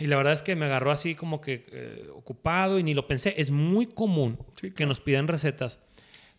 [0.00, 3.06] Y la verdad es que me agarró así como que eh, ocupado y ni lo
[3.06, 3.34] pensé.
[3.36, 5.80] Es muy común Sí, que nos pidan recetas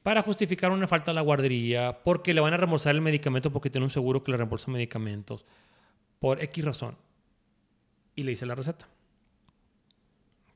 [0.03, 3.69] para justificar una falta a la guardería, porque le van a reembolsar el medicamento porque
[3.69, 5.45] tiene un seguro que le reembolsa medicamentos,
[6.19, 6.97] por X razón.
[8.15, 8.88] Y le hice la receta.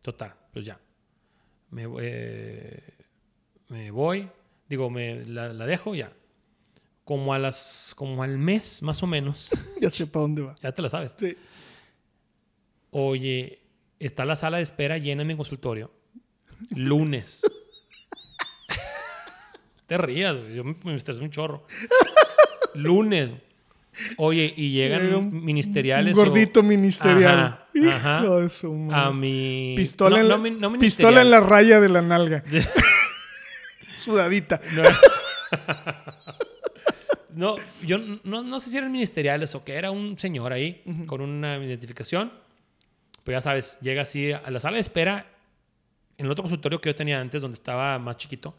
[0.01, 0.79] Total, pues ya.
[1.71, 2.93] Me, eh,
[3.69, 4.29] me voy,
[4.69, 6.13] digo, me la, la dejo ya.
[7.03, 9.49] Como a las, como al mes más o menos,
[9.81, 10.55] Ya sé para dónde va.
[10.61, 11.15] ya te la sabes.
[11.19, 11.35] Sí.
[12.91, 13.59] Oye,
[13.99, 15.91] está la sala de espera llena en mi consultorio.
[16.71, 17.41] Lunes.
[19.87, 21.65] Te rías, yo me, me estresé un chorro.
[22.75, 23.33] Lunes.
[24.17, 26.15] Oye, y llegan Llega un- ministeriales.
[26.15, 27.39] Un o- gordito ministerial.
[27.39, 28.21] Ajá, Hijo ajá.
[28.39, 29.13] de su a madre.
[29.15, 29.73] mi.
[29.77, 32.43] Pistola, no, en la, no no pistola en la raya de la nalga.
[33.95, 34.61] Sudadita.
[37.35, 37.55] No,
[37.85, 41.57] yo no, no sé si eran ministeriales o que era un señor ahí con una
[41.63, 42.31] identificación.
[43.23, 45.27] Pues ya sabes, llega así a la sala de espera,
[46.17, 48.55] en el otro consultorio que yo tenía antes, donde estaba más chiquito,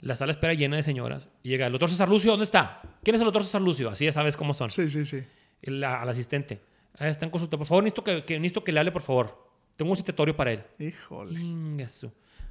[0.00, 1.28] la sala espera llena de señoras.
[1.42, 2.80] Y llega el doctor César Lucio, ¿dónde está?
[3.02, 3.88] ¿Quién es el doctor César Lucio?
[3.90, 4.70] Así ya sabes cómo son.
[4.70, 5.22] Sí, sí, sí.
[5.66, 6.60] Al asistente.
[6.98, 7.56] Ah, está en consulta.
[7.56, 9.48] Por favor, necesito que, que- necesito que le hable, por favor.
[9.76, 10.62] Tengo un citatorio para él.
[10.78, 11.86] Híjole.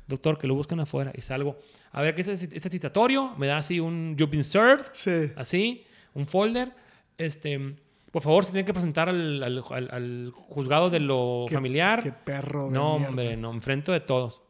[0.08, 1.12] Doctor, que lo buscan afuera.
[1.16, 1.58] Y salgo.
[1.92, 3.34] A ver, ¿qué es este, este citatorio?
[3.38, 4.86] Me da así un You've been served.
[4.94, 5.32] Sí.
[5.36, 5.84] Así.
[6.14, 6.72] Un folder.
[7.18, 7.76] Este.
[8.12, 12.02] Por favor, se tiene que presentar al, al- al- al juzgado de lo Qué- familiar.
[12.02, 12.68] Qué perro.
[12.68, 13.10] de no, mierda.
[13.10, 13.52] hombre, no.
[13.52, 14.42] Enfrento de todos.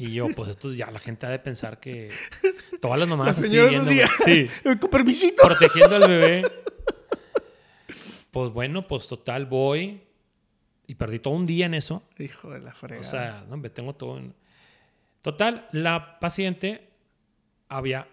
[0.00, 2.08] Y yo, pues esto ya la gente ha de pensar que
[2.80, 3.48] todas las La mamás así.
[4.24, 4.46] Sí,
[4.78, 5.42] Con permisito.
[5.44, 6.42] protegiendo al bebé.
[8.30, 10.00] Pues bueno, pues total voy
[10.86, 12.04] y perdí todo un día en eso.
[12.16, 13.08] Hijo de la fregada.
[13.08, 14.34] O sea, no, me tengo todo en...
[15.20, 16.90] Total, la paciente
[17.68, 18.06] había,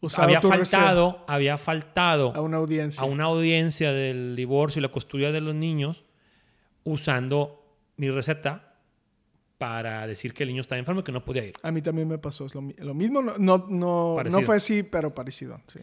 [0.00, 3.02] Usado había faltado, había faltado a una audiencia.
[3.02, 6.04] a una audiencia del divorcio y la custodia de los niños
[6.84, 8.71] usando mi receta
[9.62, 11.54] para decir que el niño estaba enfermo y que no podía ir.
[11.62, 13.22] A mí también me pasó es lo, mi- lo mismo.
[13.22, 15.60] No, no, no, no fue así, pero parecido.
[15.68, 15.78] Sí.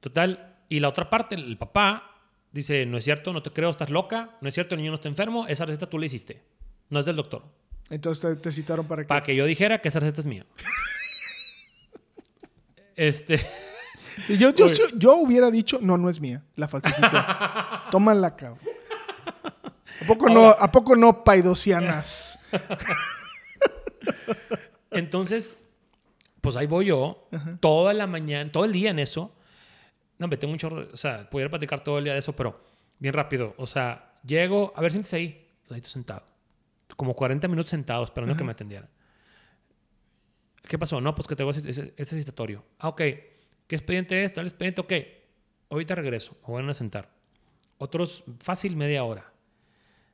[0.00, 2.10] Total, y la otra parte, el papá
[2.52, 4.94] dice, no es cierto, no te creo, estás loca, no es cierto, el niño no
[4.94, 6.40] está enfermo, esa receta tú la hiciste,
[6.88, 7.42] no es del doctor.
[7.90, 9.08] Entonces te, te citaron para que...
[9.08, 10.46] Para que yo dijera que esa receta es mía.
[12.96, 13.36] este,
[14.26, 16.42] Sí, yo, yo, yo- yo hubiera dicho, no, no es mía.
[16.56, 17.08] La falsificó.
[17.90, 18.58] Tómala, cabrón.
[20.02, 22.38] ¿A poco, no, ¿A poco no, paidosianas?
[24.90, 25.58] Entonces,
[26.40, 27.28] pues ahí voy yo,
[27.60, 29.34] toda la mañana, todo el día en eso.
[30.18, 32.60] No, me tengo un chorro, o sea, pudiera platicar todo el día de eso, pero
[32.98, 33.54] bien rápido.
[33.56, 35.48] O sea, llego, a ver, siéntese ahí.
[35.62, 36.24] Pues ahí estoy sentado.
[36.96, 38.88] Como 40 minutos sentado esperando que me atendieran.
[40.62, 41.00] ¿Qué pasó?
[41.00, 42.64] No, pues que tengo ese, ese, ese citatorio.
[42.78, 42.98] Ah, ok.
[42.98, 44.32] ¿Qué expediente es?
[44.32, 44.92] Tal expediente, ok.
[45.70, 46.36] Ahorita regreso.
[46.46, 47.10] Me voy a sentar.
[47.78, 49.32] Otros, fácil, media hora.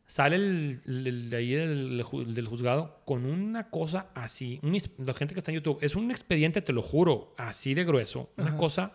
[0.06, 4.60] Sale el, de ahí del, ju- del juzgado con una cosa así.
[4.62, 7.84] un la gente que está en YouTube, es un expediente, te lo juro, así de
[7.84, 8.30] grueso.
[8.36, 8.92] Una cosa.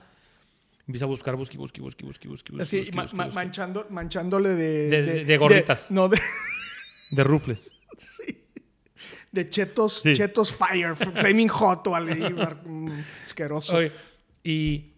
[0.87, 2.51] Empieza a buscar, busque, busque, busque, busque, busque.
[2.51, 3.35] busque, Así, busque, ma- busque, ma- busque.
[3.35, 4.89] manchando, manchándole de...
[4.89, 5.91] De- de- de gorditas.
[5.91, 6.19] no, de,
[7.11, 7.71] De rufles.
[9.31, 10.13] de chetos, Sí.
[10.13, 12.91] chetos fire, flaming hot o algo mm,
[13.21, 13.77] asqueroso.
[13.77, 13.91] Oye,
[14.43, 14.93] y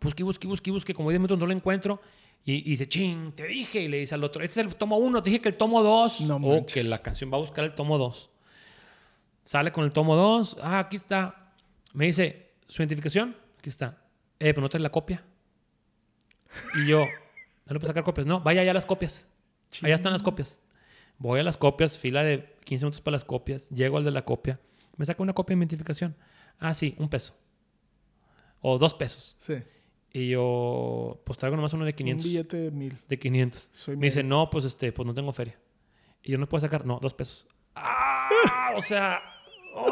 [0.00, 2.00] busque, busque, busque, busque, como 10 minutos no lo encuentro.
[2.44, 3.80] Y, y dice, ching, te dije.
[3.80, 5.82] Y le dice al otro, este es el tomo 1, te dije que el tomo
[5.82, 6.22] 2.
[6.22, 6.74] No o manches.
[6.74, 8.30] que la canción va a buscar el tomo 2.
[9.44, 10.58] Sale con el tomo 2.
[10.62, 11.52] Ah, aquí está.
[11.92, 13.36] Me dice, ¿su identificación?
[13.58, 13.98] Aquí está.
[14.38, 15.24] Eh, pero no traes la copia.
[16.74, 18.26] Y yo, no le puedo sacar copias.
[18.26, 19.28] No, vaya allá a las copias.
[19.82, 20.58] Allá están las copias.
[21.18, 23.68] Voy a las copias, fila de 15 minutos para las copias.
[23.70, 24.60] Llego al de la copia.
[24.96, 26.16] Me saca una copia de identificación.
[26.58, 27.36] Ah, sí, un peso.
[28.60, 29.36] O dos pesos.
[29.38, 29.54] Sí.
[30.16, 32.24] Y yo, pues traigo nomás uno de 500.
[32.24, 32.96] Un billete de mil.
[33.08, 33.70] De 500.
[33.74, 35.58] Soy Me dice, no, pues este, pues no tengo feria.
[36.22, 37.46] Y yo no puedo sacar, no, dos pesos.
[37.74, 38.30] ¡Ah!
[38.76, 39.20] O sea,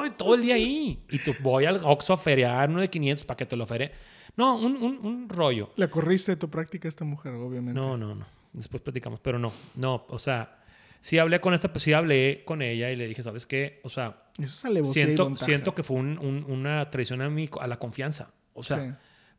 [0.00, 1.04] ¡ay, todo el día ahí.
[1.10, 3.92] Y tú voy al Oxxo a feriar uno de 500 para que te lo fere.
[4.36, 5.70] No, un, un, un rollo.
[5.76, 7.78] Le corriste de tu práctica a esta mujer, obviamente.
[7.80, 8.26] No, no, no.
[8.52, 10.58] Después platicamos, pero no, no, o sea,
[11.00, 13.80] sí hablé con esta, pues sí hablé con ella y le dije, ¿sabes qué?
[13.84, 17.66] O sea, Eso es siento, siento que fue un- un- una traición a, mi, a
[17.66, 18.32] la confianza.
[18.54, 18.94] O sea, Sí.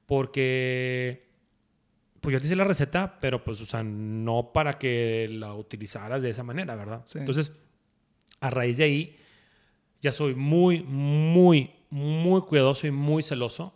[0.05, 1.27] Porque
[2.21, 6.21] pues yo te hice la receta, pero pues, o sea, no para que la utilizaras
[6.21, 7.01] de esa manera, ¿verdad?
[7.05, 7.19] Sí.
[7.19, 7.51] Entonces,
[8.39, 9.17] a raíz de ahí,
[10.01, 13.73] ya soy muy, muy, muy cuidadoso y muy celoso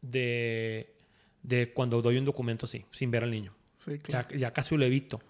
[0.00, 0.94] de,
[1.42, 3.54] de cuando doy un documento así, sin ver al niño.
[3.76, 4.28] Sí, claro.
[4.30, 5.20] Ya, ya casi lo evito.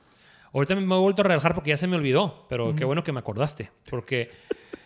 [0.53, 3.13] Ahorita me he vuelto a relajar porque ya se me olvidó, pero qué bueno que
[3.13, 3.71] me acordaste.
[3.91, 4.31] Porque.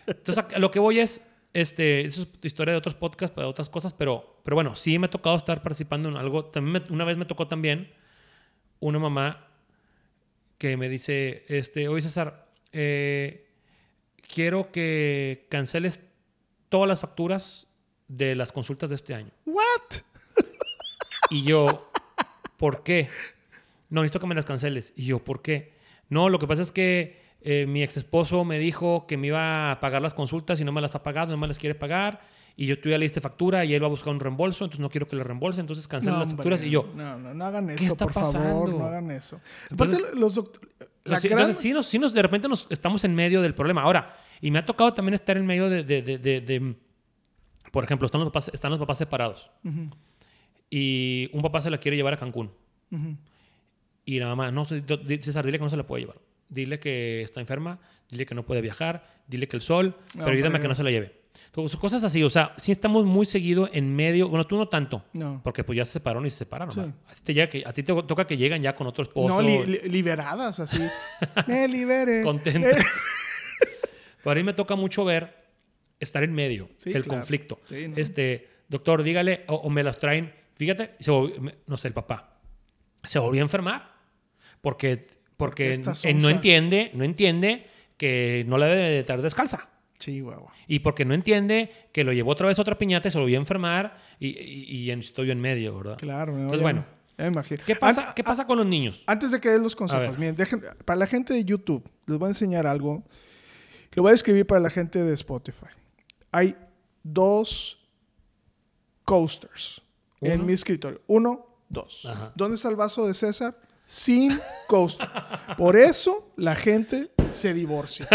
[0.06, 1.20] Entonces, lo que voy es.
[1.52, 5.06] Este, eso es historia de otros podcasts, de otras cosas, pero, pero bueno, sí me
[5.06, 6.46] ha tocado estar participando en algo.
[6.46, 7.92] También me- una vez me tocó también
[8.80, 9.48] una mamá
[10.58, 13.50] que me dice: este, Oye, César, eh,
[14.32, 16.00] quiero que canceles
[16.70, 17.66] todas las facturas
[18.08, 19.30] de las consultas de este año.
[19.44, 20.00] ¿What?
[21.30, 21.90] Y yo,
[22.56, 23.08] ¿por qué?
[23.90, 24.92] No, necesito que me las canceles.
[24.96, 25.72] Y yo, ¿por qué?
[26.08, 29.70] No, lo que pasa es que eh, mi ex esposo me dijo que me iba
[29.72, 32.20] a pagar las consultas y no me las ha pagado, no me las quiere pagar.
[32.54, 34.80] Y yo, tú ya le diste factura y él va a buscar un reembolso, entonces
[34.80, 36.62] no quiero que le reembolse, entonces cancela No, las hombre, facturas.
[36.62, 38.32] Y yo, No, no, no hagan eso, está por favor.
[38.34, 38.78] pasando?
[38.78, 39.40] No hagan eso.
[39.70, 40.68] Entonces- Aparte, los doctores...
[41.04, 43.82] entonces, entonces sí, nos, sí nos, de repente nos estamos en medio del problema.
[43.82, 46.74] Ahora, y me ha tocado también estar en medio de, de- de- de- de-
[47.70, 49.50] por ejemplo, están los, papás, están los papás separados
[50.68, 52.50] y un papá se la quiere llevar a Cancún.
[54.04, 56.18] Y la mamá, no, César, dile que no se la puede llevar.
[56.52, 57.78] Dile que está enferma,
[58.10, 60.82] dile que no puede viajar, dile que el sol, pero ayúdame a que no se
[60.82, 61.20] la lleve.
[61.46, 65.04] Entonces, cosas así, o sea, sí estamos muy seguido en medio, bueno, tú no tanto,
[65.14, 65.40] No.
[65.42, 66.72] porque pues ya se separaron y se separaron.
[66.74, 66.80] Sí.
[66.80, 69.28] A ti te, llega que, a ti te toca que llegan ya con otro esposo.
[69.34, 70.82] No, li- li- liberadas así.
[71.46, 72.22] Me libere.
[72.22, 72.76] contentas.
[72.78, 72.82] Eh,
[74.22, 75.34] Pero a mí me toca mucho ver
[75.98, 77.18] estar en medio Sí, del claro.
[77.20, 77.60] conflicto.
[77.68, 77.96] Sí, ¿no?
[77.96, 82.40] Este, doctor, dígale, o, o me las traen, fíjate, se volvió- no sé, el papá,
[83.04, 83.92] se volvió a enfermar
[84.60, 85.06] porque,
[85.36, 85.80] porque
[86.14, 87.66] no entiende, no entiende
[87.96, 89.68] que no le debe de estar descalza.
[89.98, 90.52] Chihuahua.
[90.66, 93.38] Y porque no entiende que lo llevó otra vez a otra piñata y se volvió
[93.38, 95.96] a enfermar y, y- y estoy yo en medio, ¿verdad?
[95.98, 96.32] Claro.
[96.32, 96.84] Entonces, ya- bueno.
[97.18, 97.62] me imagino.
[97.64, 99.02] ¿Qué pasa, ¿qué pasa con los niños?
[99.06, 102.26] Antes de que den los consejos, miren, dejen- para la gente de YouTube, les voy
[102.26, 103.04] a enseñar algo.
[103.92, 105.66] Lo voy a escribir para la gente de Spotify.
[106.32, 106.56] Hay
[107.04, 107.78] dos
[109.04, 109.82] coasters
[110.20, 110.44] en Uno.
[110.44, 111.00] mi escritorio.
[111.06, 112.04] Uno, dos.
[112.06, 112.32] Ajá.
[112.34, 113.56] ¿Dónde está el vaso de César?
[113.92, 115.06] Sin coaster.
[115.58, 118.08] Por eso la gente se divorcia.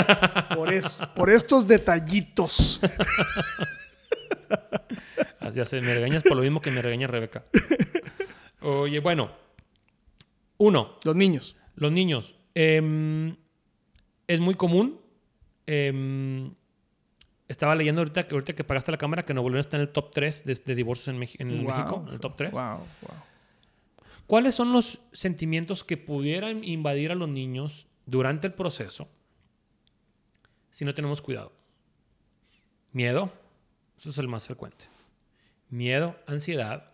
[0.56, 0.98] Por eso.
[1.16, 2.80] Por estos detallitos.
[5.40, 7.46] Ah, Ya sé, me regañas por lo mismo que me regaña Rebeca.
[8.62, 9.32] Oye, bueno.
[10.58, 11.56] Uno, Los niños.
[11.76, 12.34] los niños.
[12.56, 13.36] em,
[14.28, 15.00] es muy común.
[15.68, 16.54] em,
[17.48, 19.90] estaba leyendo ahorita que, ahorita que pagaste la cámara que Nuevo León está en el
[19.90, 21.68] top 3 de, de divorcios en, Meji- en el Wow.
[21.76, 22.52] México, en el top 3.
[22.52, 23.18] Wow, wow.
[24.28, 29.08] ¿Cuáles son los sentimientos que pudieran invadir a los niños durante el proceso
[30.70, 31.54] si no tenemos cuidado?
[32.92, 33.32] Miedo,
[33.98, 34.86] eso es el más frecuente.
[35.70, 36.92] Miedo, ansiedad,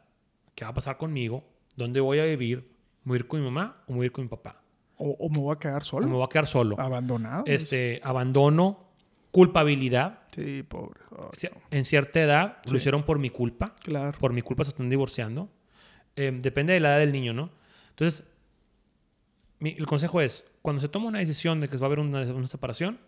[0.55, 1.43] ¿qué va a pasar conmigo?
[1.75, 2.69] ¿Dónde voy a vivir?
[3.03, 4.61] ¿Me voy a ir con mi mamá o voy a ir con mi papá?
[4.97, 6.07] O, o me voy a quedar ¿O solo.
[6.07, 6.79] me voy a quedar solo?
[6.79, 7.43] Abandonado.
[7.47, 8.79] Este, abandono,
[9.31, 10.19] culpabilidad.
[10.35, 11.01] Sí, pobre.
[11.11, 11.31] No.
[11.71, 12.71] En cierta edad Sí.
[12.71, 13.75] lo hicieron por mi culpa.
[13.83, 14.17] Claro.
[14.19, 15.49] por mi culpa se están divorciando.
[16.15, 17.49] Eh, depende de la edad del niño, ¿no?
[17.89, 18.23] Entonces,
[19.59, 22.21] mi- el consejo es, cuando se toma una decisión de que va a haber una,
[22.33, 22.99] una separación,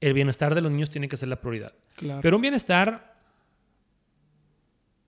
[0.00, 1.72] el bienestar de los niños tiene que ser la prioridad.
[1.96, 2.20] claro.
[2.22, 3.14] Pero un bienestar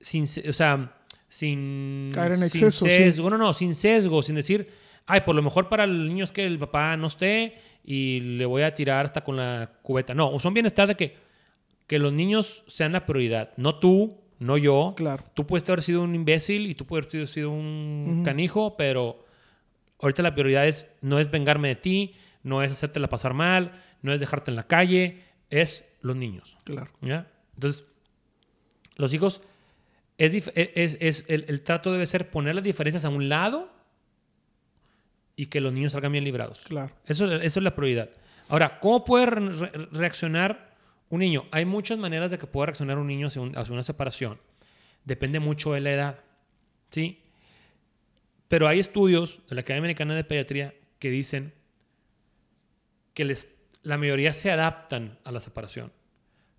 [0.00, 0.94] sin, o sea,
[1.28, 2.90] sin, Caer en sin exceso, sí.
[2.90, 4.68] sesgo, no, no, sin sesgo, sin decir,
[5.06, 8.46] ay, por lo mejor para el niño es que el papá no esté y le
[8.46, 10.14] voy a tirar hasta con la cubeta.
[10.14, 11.16] No, son bienestar de que,
[11.86, 14.94] que los niños sean la prioridad, no tú, no yo.
[14.96, 15.24] Claro.
[15.34, 19.24] Tú puedes haber sido un imbécil y tú puedes haber sido un canijo, pero
[20.00, 24.12] ahorita la prioridad es, no es vengarme de ti, no es hacértela pasar mal, no
[24.12, 26.56] es dejarte en la calle, es los niños.
[26.64, 26.90] Claro.
[27.00, 27.30] ¿ya?
[27.54, 27.86] Entonces,
[28.96, 29.40] los hijos,
[30.18, 33.72] es, e, es, es- el, el trato debe ser poner las diferencias a un lado
[35.36, 36.64] y que los niños salgan bien librados.
[36.68, 36.94] Claro.
[37.06, 38.10] Eso, eso es la prioridad.
[38.48, 40.73] Ahora, ¿cómo puede re- re- reaccionar
[41.14, 41.44] un niño?
[41.50, 44.40] Hay muchas maneras de que pueda reaccionar un niño hacia, un- hacia una separación.
[45.04, 46.20] Depende mucho de la edad.
[46.90, 47.20] ¿sí?
[48.48, 51.52] Pero hay estudios de la Academia Americana de Pediatría que dicen
[53.14, 53.48] que les,
[53.82, 55.92] la mayoría se adaptan a la separación,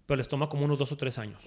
[0.05, 1.41] pero les toma como unos dos o tres años.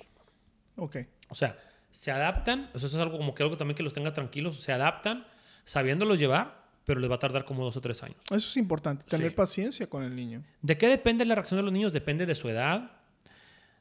[0.77, 0.97] Ok.
[1.29, 1.59] O sea,
[1.91, 5.27] se adaptan, eso es algo como que algo también que los tenga tranquilos, se adaptan
[5.65, 8.17] sabiéndolos llevar, pero les va a tardar como dos o tres años.
[8.27, 9.05] Eso es importante.
[9.07, 9.37] Tener Sí.
[9.37, 10.43] paciencia con el niño.
[10.63, 11.93] ¿De qué depende la reacción de los niños?
[11.93, 12.91] Depende de su edad,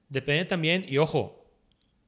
[0.09, 1.45] depende también, y ojo,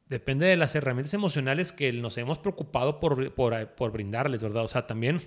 [0.08, 4.64] depende de las herramientas emocionales que nos hemos preocupado por, por, por brindarles, ¿verdad?
[4.64, 5.22] O sea, también,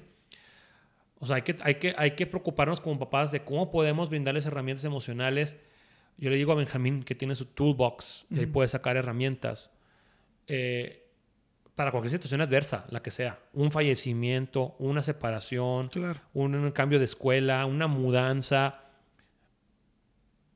[1.18, 4.45] o sea, hay que, hay, que, hay que preocuparnos como papás de cómo podemos brindarles
[4.47, 5.57] herramientas emocionales.
[6.18, 8.53] Yo le digo a Benjamín que tiene su toolbox y ahí Ujú.
[8.53, 9.70] puede sacar herramientas
[10.49, 10.99] eh,
[11.77, 13.39] para cualquier situación adversa, la que sea.
[13.55, 16.20] Un fallecimiento, una separación, Claro.
[16.35, 18.82] un cambio de escuela, una mudanza.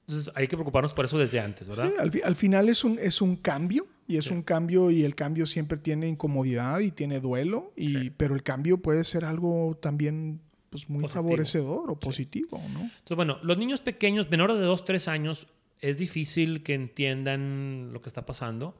[0.08, 1.88] Entonces hay que preocuparnos por eso desde antes, ¿verdad?
[1.88, 4.32] Sí, al, fi- al final es un, es un cambio y es Sí.
[4.34, 8.10] un cambio y el cambio siempre tiene incomodidad y tiene duelo, y, Sí.
[8.16, 10.40] pero el cambio puede ser algo también
[10.70, 11.24] pues, muy Positivo.
[11.24, 12.80] favorecedor o positivo, ¿no?
[12.82, 15.48] Entonces, bueno, los niños pequeños, menores de 2, 3 años,
[15.80, 18.76] es difícil que entiendan lo que está pasando,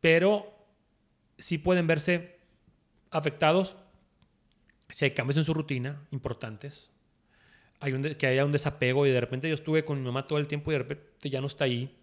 [0.00, 0.46] pero
[1.38, 2.36] sí pueden verse
[3.10, 3.76] afectados
[4.90, 6.90] si hay cambios en su rutina importantes.
[7.80, 10.38] Hay un que haya un desapego y de repente yo estuve con mi mamá todo
[10.38, 11.94] el tiempo y de repente ya no está ahí.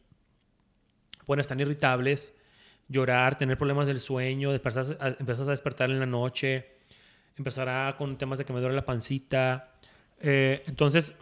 [1.25, 2.33] Pueden estar irritables,
[2.87, 6.77] llorar, tener problemas del sueño, empezar a despertar en la noche,
[7.37, 9.73] empezará con temas de que me duele la pancita.
[10.19, 11.15] Eh, entonces,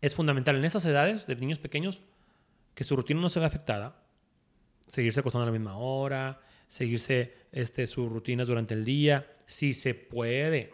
[0.00, 2.00] es fundamental en esas edades de niños pequeños
[2.74, 4.02] que su rutina no se vea afectada.
[4.88, 9.94] Seguirse acostando a la misma hora, seguirse este, sus rutinas durante el día, si se
[9.94, 10.72] puede.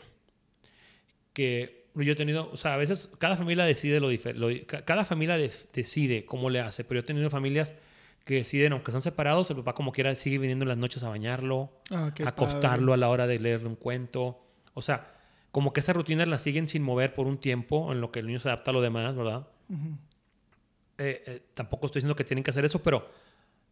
[1.33, 4.67] Que yo he tenido, o sea, a veces cada familia decide lo diferente.
[4.85, 7.75] Cada familia de- decide cómo le hace, pero yo he tenido familias
[8.25, 11.09] que deciden, aunque están separados, el papá como quiera sigue viniendo en las noches a
[11.09, 14.43] bañarlo, Ah, a acostarlo a la hora de leerle un cuento.
[14.75, 15.15] O sea,
[15.53, 18.27] como que esas rutinas las siguen sin mover por un tiempo en lo que el
[18.27, 19.47] niño se adapta a lo demás, ¿verdad?
[19.69, 19.81] padre.
[19.81, 19.99] Ujú.
[20.99, 23.09] Eh, eh, tampoco estoy diciendo que tienen que hacer eso, pero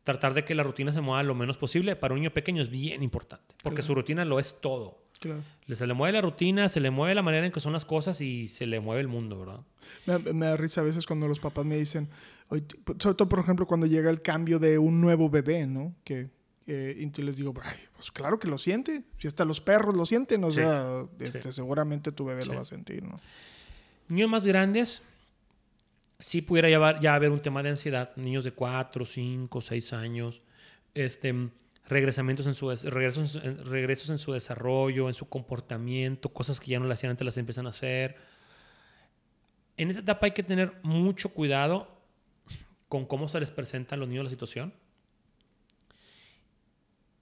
[0.04, 2.70] tratar de que la rutina se mueva lo menos posible para un niño pequeño es
[2.70, 3.86] bien importante, porque Claro.
[3.86, 4.98] su rutina lo es todo.
[5.24, 5.42] Claro.
[5.74, 8.20] Se le mueve la rutina, se le mueve la manera en que son las cosas
[8.20, 9.60] y se le mueve el mundo, ¿verdad?
[10.06, 12.08] Me, me da risa a veces cuando los papás me dicen,
[12.48, 15.94] "Oye, t- sobre todo por ejemplo cuando llega el cambio de un nuevo bebé, ¿no?
[16.04, 16.28] Que,
[16.66, 20.04] que- y les digo, Ay, pues claro que lo siente, si hasta los perros lo
[20.04, 21.24] sienten, o Sí, sea, sí.
[21.24, 22.48] este, seguramente tu bebé Sí.
[22.50, 23.18] lo va a sentir, ¿no?
[24.08, 25.02] Niños más grandes,
[26.18, 28.14] sí pudiera llevar, ya haber un tema de ansiedad.
[28.16, 30.42] Niños de 4, 5, 6 años,
[30.94, 31.34] este,
[31.86, 36.78] regresamientos en su, regresos, en, regresos en su desarrollo, en su comportamiento, cosas que ya
[36.78, 38.16] no le hacían antes las empiezan a hacer.
[39.76, 41.88] en esa etapa hay que tener mucho cuidado
[42.88, 44.72] con cómo se les presenta a los niños la situación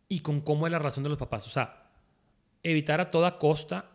[0.09, 1.47] y con cómo es la razón de los papás.
[1.47, 1.91] O sea,
[2.63, 3.87] evitar a toda costa.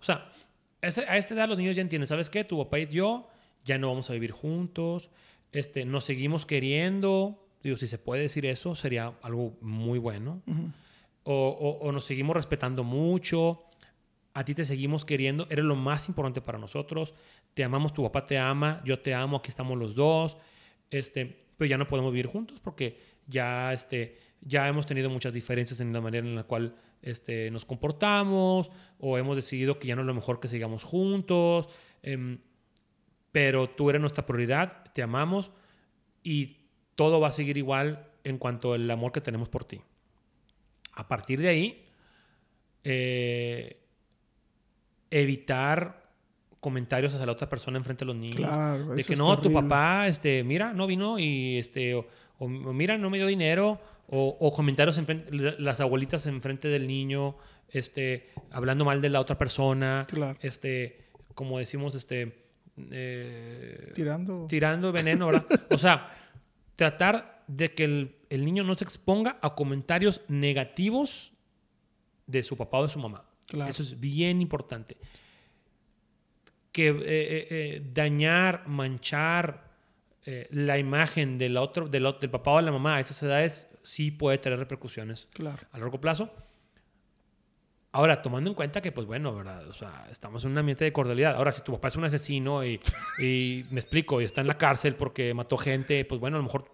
[0.00, 0.32] O sea,
[0.80, 2.44] a esta edad los niños ya entienden, ¿sabes qué?
[2.44, 3.28] Tu papá y yo
[3.64, 5.10] ya no vamos a vivir juntos,
[5.52, 7.46] este, nos seguimos queriendo.
[7.62, 10.42] Digo, si se puede decir eso, sería algo muy bueno.
[11.24, 13.64] o, o, nos seguimos respetando mucho.
[14.34, 15.46] A ti te seguimos queriendo.
[15.50, 17.14] Eres lo más importante para nosotros.
[17.54, 20.36] Te amamos, tu papá te ama, yo te amo, aquí estamos los dos.
[20.90, 25.80] Este, pero ya no podemos vivir juntos porque ya, este, ya hemos tenido muchas diferencias
[25.80, 30.02] en la manera en la cual este, nos comportamos o hemos decidido que ya no
[30.02, 31.68] es lo mejor que sigamos juntos.
[32.02, 32.38] Em,
[33.32, 35.50] pero tú eres nuestra prioridad, te amamos
[36.22, 36.57] y
[36.98, 39.80] todo va a seguir igual en cuanto al amor que tenemos por ti.
[40.94, 41.86] A partir de ahí,
[42.82, 43.80] eh,
[45.08, 46.08] evitar
[46.58, 48.38] comentarios hacia la otra persona enfrente de los niños.
[48.38, 53.10] Claro, de que no, tu papá, este, mira, no vino y este, o, mira, no
[53.10, 57.36] me dio dinero, o, comentarios enfrente, las abuelitas enfrente del niño,
[57.68, 60.36] este, hablando mal de la otra persona, claro.
[60.42, 62.48] este, como decimos, este,
[62.90, 65.46] eh, tirando, tirando veneno, ¿verdad?
[65.70, 66.10] o sea,
[66.78, 71.32] tratar de que el, el niño no se exponga a comentarios negativos
[72.28, 73.24] de su papá o de su mamá.
[73.66, 74.96] Eso es bien importante.
[76.70, 79.66] Que eh, eh, eh, dañar, manchar
[80.50, 84.10] la imagen del otro, del, del, papá o de la mamá a esas edades sí
[84.10, 85.66] puede tener repercusiones claro.
[85.72, 86.30] a largo plazo.
[87.98, 89.66] Ahora, tomando en cuenta que, pues bueno, ¿verdad?
[89.66, 91.34] O sea, estamos en un ambiente de cordialidad.
[91.34, 92.78] Ahora, si tu papá es un asesino y,
[93.18, 96.44] y me explico, y está en la cárcel porque mató gente, pues bueno, a lo
[96.44, 96.70] mejor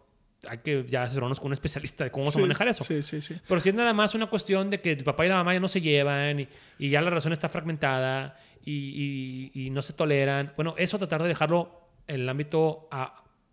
[0.46, 2.84] hay que ya asesorarnos con un especialista de cómo vamos a manejar eso.
[2.84, 3.40] Sí, sí, sí.
[3.48, 5.60] Pero si es nada más una cuestión de que el papá y la mamá ya
[5.60, 6.48] no se llevan y,
[6.78, 11.28] y ya la relación está fragmentada y, y, no se toleran, bueno, eso tratar de
[11.28, 12.86] dejarlo en el ámbito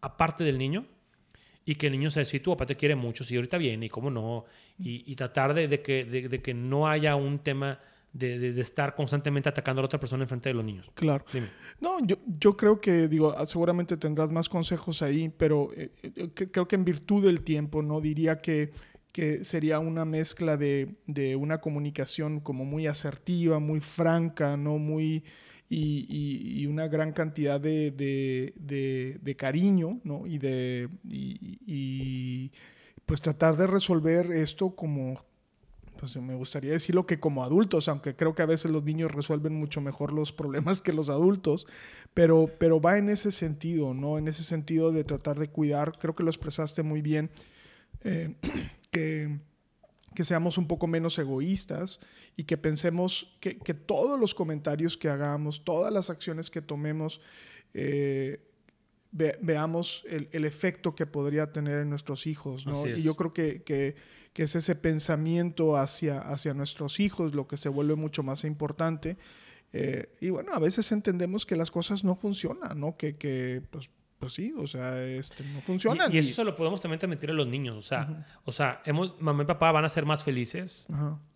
[0.02, 0.86] aparte del niño
[1.66, 3.90] y que el niño se si tu papá te quiere mucho, si ahorita viene y
[3.90, 4.46] cómo no,
[4.80, 7.80] y, tratar de, de que, de, de, que no haya un tema
[8.14, 10.92] de, de, estar constantemente atacando a la otra persona en frente de los niños.
[10.96, 11.24] Claro.
[11.80, 16.30] No, yo, yo creo que, digo, ah, seguramente tendrás más consejos ahí, pero eh, eh,
[16.52, 18.02] creo que en virtud del tiempo, ¿no?
[18.02, 18.72] Diría que,
[19.12, 24.78] que sería una mezcla de, de una comunicación como muy asertiva, muy franca, ¿no?
[24.78, 25.24] Muy...
[25.74, 30.28] Y, una gran cantidad de, cariño, ¿no?
[30.28, 30.90] Y de...
[33.06, 35.18] pues tratar de resolver esto como
[36.02, 39.54] pues me gustaría decirlo que como adultos, aunque creo que a veces los niños resuelven
[39.54, 41.68] mucho mejor los problemas que los adultos,
[42.16, 44.18] pero, pero va en ese sentido, ¿no?
[44.18, 47.30] En ese sentido de tratar de cuidar, creo que lo expresaste muy bien,
[48.04, 48.34] eh,
[48.92, 49.42] que,
[50.16, 52.00] que, seamos un poco menos egoístas
[52.36, 57.22] y que pensemos que, que todos los comentarios que hagamos, todas las acciones que tomemos,
[57.74, 58.42] eh,
[59.12, 62.88] veamos el, el, efecto que podría tener en nuestros hijos, ¿no?
[62.88, 63.96] Y yo creo que, que,
[64.34, 69.18] que, es ese pensamiento hacia, hacia nuestros hijos lo que se vuelve mucho más importante.
[69.74, 72.96] Eh, y bueno, a veces entendemos que las cosas no funcionan, ¿no?
[72.98, 73.90] Que, que pues,
[74.22, 76.14] pues sí, o sea, este, no funcionan.
[76.14, 79.20] Y, eso se lo podemos también transmitir a los niños, o sea, o sea hemos,
[79.20, 80.86] mamá y papá van a ser más felices.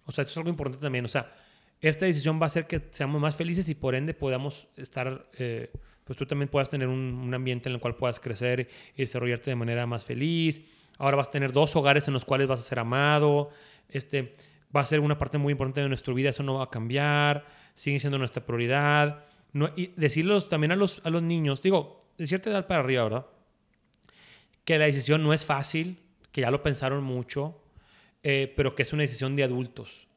[0.06, 1.34] O sea, esto es algo importante también, o sea,
[1.82, 5.28] esta decisión va a hacer que seamos más felices y por ende podamos estar...
[5.38, 5.72] Eh,
[6.04, 9.56] pues tú también puedas tener un, ambiente en el cual puedas crecer y desarrollarte de
[9.56, 10.62] manera más feliz.
[11.00, 13.50] Ahora vas a tener dos hogares en los cuales vas a ser amado.
[13.90, 14.36] Este,
[14.76, 17.48] va a ser una parte muy importante de nuestra vida, eso no va a cambiar,
[17.74, 19.26] sigue siendo nuestra prioridad.
[19.52, 23.04] No, y decirlos también a los, a los niños, digo, de cierta edad para arriba,
[23.04, 23.26] ¿verdad?
[24.64, 26.00] Que la decisión no es fácil,
[26.32, 27.62] que ya lo pensaron mucho,
[28.24, 30.08] eh, pero que es una decisión de adultos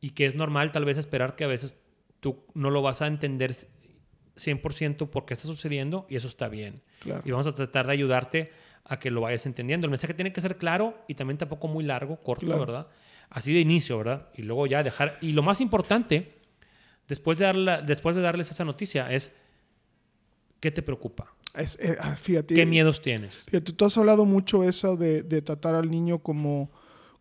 [0.00, 1.76] y que es normal tal vez esperar que a veces
[2.20, 3.52] tú no lo vas a entender
[4.36, 6.82] 100% por qué está sucediendo y eso está bien.
[7.24, 8.52] Y vamos a tratar de ayudarte
[8.84, 9.86] a que lo vayas entendiendo.
[9.86, 12.86] El mensaje tiene que ser claro y también tampoco muy largo, corto, ¿verdad?
[13.30, 14.28] Así de inicio, ¿verdad?
[14.34, 15.18] Y luego ya dejar...
[15.20, 16.34] Y lo más importante,
[17.08, 19.32] después de, darla, después de darles esa noticia, es
[20.60, 21.34] ¿qué te preocupa?
[21.56, 23.44] Es, eh, ah, fíjate, ¿Qué miedos tienes?
[23.44, 26.70] Fíjate, tú has hablado mucho eso de, tratar al niño como,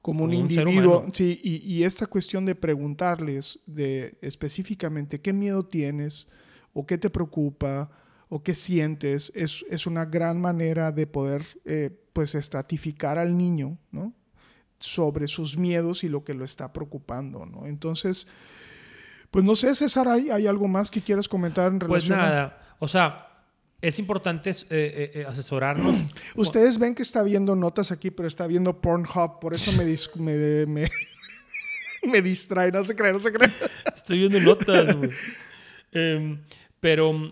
[0.02, 1.06] como, un, individuo.
[1.14, 6.28] sí, y, y, esta cuestión de preguntarles de específicamente qué miedo tienes,
[6.76, 7.90] o qué te preocupa
[8.30, 13.78] o qué sientes, es, es una gran manera de poder eh, pues estratificar al niño,
[13.92, 14.14] ¿no?
[14.78, 17.66] sobre sus miedos y lo que lo está preocupando, ¿no?
[17.66, 18.28] Entonces,
[19.32, 22.20] pues no sé, César, ¿hay, hay algo más que quieras comentar en pues relación?
[22.20, 23.35] Pues nada, o sea,
[23.82, 25.96] es importante eh, eh, asesorarnos.
[26.36, 30.66] Ustedes ven que está viendo notas aquí, pero está viendo Pornhub, por eso me, me,
[30.66, 30.90] me,
[32.12, 33.52] me, distrae, no se cree, no se cree.
[33.96, 35.10] Estoy viendo notas, güey.
[35.98, 36.42] Em,
[36.82, 37.32] pero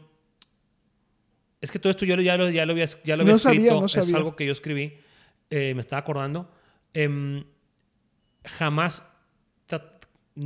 [1.60, 3.60] Es que todo esto yo ya lo, ya lo había, ya lo No había sabía,
[3.60, 3.80] escrito.
[3.82, 4.16] no Es sabía.
[4.18, 4.94] algo que yo escribí.
[5.50, 6.50] eh, me estaba acordando.
[6.94, 7.44] Em,
[8.46, 9.04] jamás
[9.68, 10.00] tra-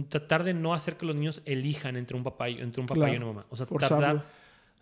[0.10, 3.10] tratar de no hacer que los niños elijan entre un papá y, entre un papá
[3.12, 3.46] y una mamá.
[3.50, 3.98] O sea, forzarlo.
[3.98, 4.26] tratar,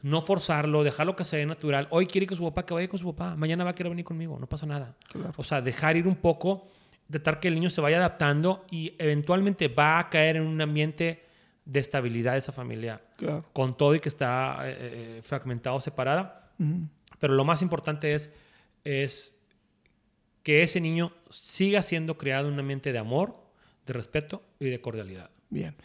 [0.02, 1.88] no forzarlo, dejarlo que se dé natural.
[1.90, 3.36] Hoy quiere con su papá, que vaya con su papá.
[3.36, 4.38] Mañana va a querer venir conmigo.
[4.40, 4.96] No pasa nada.
[5.10, 5.34] Claro.
[5.38, 6.68] O sea, dejar ir un poco,
[7.10, 11.24] tratar que el niño se vaya adaptando y eventualmente va a caer en un ambiente
[11.66, 13.44] de estabilidad de esa familia Claro.
[13.52, 16.52] con todo y que está eh, eh, fragmentado, separada.
[17.20, 18.32] Pero lo más importante es,
[18.84, 19.42] es
[20.44, 23.36] que ese niño siga siendo creado en un ambiente de amor,
[23.88, 25.32] de respeto y de cordialidad.
[25.50, 25.76] Bien.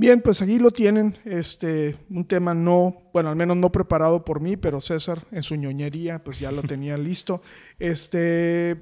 [0.00, 1.16] Bien, pues aquí lo tienen.
[1.24, 5.56] Este, un tema no, bueno, al menos no preparado por mí, pero César en su
[5.56, 7.42] ñoñería, pues ya lo tenía listo.
[7.80, 8.80] Este,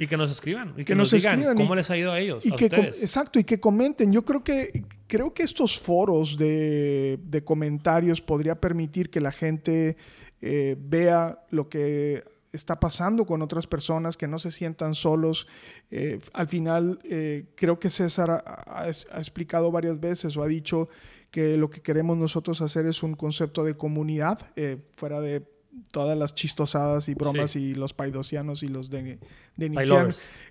[0.00, 0.70] Y que nos escriban.
[0.70, 2.52] Y que, Que nos, nos digan escriban y- cómo les ha ido a ellos, y
[2.52, 3.00] a que com- ustedes.
[3.02, 4.12] exacto, y que comenten.
[4.12, 9.96] Yo creo que creo que estos foros de, de comentarios podría permitir que la gente
[10.42, 15.46] eh, vea lo que está pasando con otras personas, que no se sientan solos.
[15.90, 20.46] Eh, al final, eh, creo que César ha, ha- ha explicado varias veces o ha
[20.46, 20.88] dicho
[21.30, 25.46] que lo que queremos nosotros hacer es un concepto de comunidad, eh, fuera de
[25.92, 27.58] todas las chistosadas y bromas Sí.
[27.60, 29.18] y los paidosianos y los de,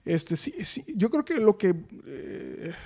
[0.06, 1.74] este, sí, sí, yo creo que lo que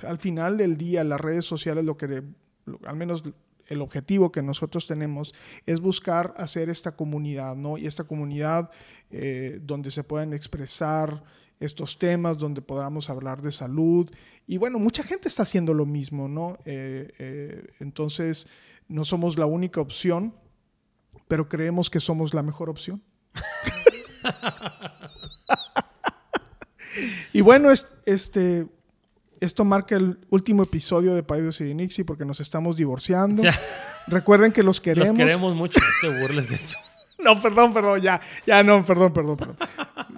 [0.07, 2.23] al final del día las redes sociales, lo que
[2.65, 3.23] lo- al menos
[3.67, 5.33] el objetivo que nosotros tenemos
[5.65, 7.77] es buscar hacer esta comunidad, ¿no?
[7.77, 8.69] Y esta comunidad
[9.09, 11.23] eh, donde se puedan expresar
[11.59, 14.09] estos temas, donde podamos hablar de salud.
[14.47, 16.57] Y bueno, mucha gente está haciendo lo mismo, ¿no?
[16.65, 18.47] Eh, eh, entonces,
[18.87, 20.33] no somos la única opción,
[21.27, 23.01] pero creemos que somos la mejor opción.
[27.33, 28.67] Y bueno, es- este,
[29.41, 33.43] esto marca el último episodio de Paidos y Nixie porque nos estamos divorciando.
[33.43, 33.59] Ya.
[34.07, 35.09] Recuerden que los queremos.
[35.09, 35.79] Los queremos mucho.
[35.79, 36.77] No te burles de eso.
[37.23, 39.57] No, perdón, perdón, ya, ya no, perdón, perdón, perdón.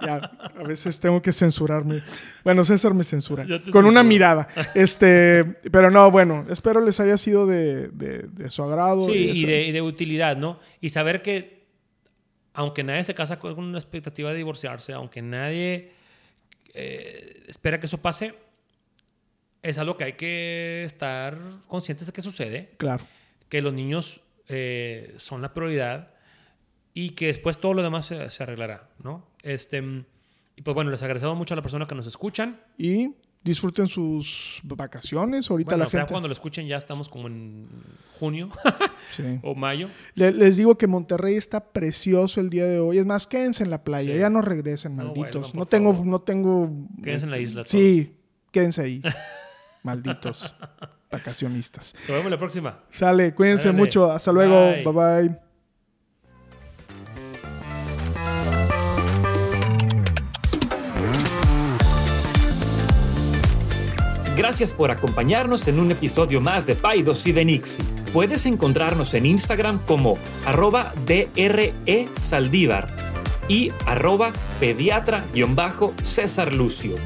[0.00, 0.14] Ya,
[0.58, 2.02] a veces tengo que censurarme.
[2.42, 3.44] Bueno, César me censura.
[3.70, 4.48] Con una mirada.
[4.74, 9.04] Este, pero no, bueno, espero les haya sido de, de- de su agrado.
[9.06, 10.58] Sí, y de, y de utilidad, ¿no?
[10.80, 11.66] Y saber que,
[12.54, 15.92] aunque nadie se casa con una expectativa de divorciarse, aunque nadie
[16.72, 18.34] eh, espera que eso pase,
[19.64, 21.36] es algo que hay que estar
[21.66, 23.04] conscientes de que sucede, Claro,
[23.48, 26.10] que los niños eh, son la prioridad
[26.92, 29.26] y que después todo lo demás se, se arreglará, ¿no?
[29.42, 29.82] Este,
[30.56, 32.60] y pues bueno, les agradecemos mucho a las personas que nos escuchan.
[32.78, 35.50] y disfruten sus vacaciones.
[35.50, 36.06] Ahorita Bueno, la gente.
[36.10, 37.68] cuando lo escuchen ya estamos como en
[38.18, 38.48] junio
[39.14, 39.38] Sí.
[39.42, 39.88] o mayo.
[40.14, 42.96] Le- les digo que Monterrey está precioso el día de hoy.
[42.96, 44.14] Es más, quédense en la playa.
[44.14, 44.18] Sí.
[44.20, 45.54] Ya no regresen, malditos.
[45.54, 46.06] No, tengo, favor.
[46.06, 46.70] no tengo.
[47.02, 48.14] Quédense en la isla Sí,
[48.50, 49.02] quédense ahí.
[49.84, 50.52] malditos
[51.10, 51.94] vacacionistas.
[52.08, 52.80] Nos vemos la próxima.
[52.90, 54.10] Sale, cuídense mucho.
[54.10, 54.70] Hasta luego.
[54.70, 54.84] Bye.
[54.84, 55.28] bye.
[55.28, 55.44] bye.
[64.36, 67.84] Gracias por acompañarnos en un episodio más de Paidos y de Nixie.
[68.12, 72.88] Puedes encontrarnos en Instagram como arroba DRE Saldívar
[73.48, 76.96] y arroba pediatra-césar Lucio.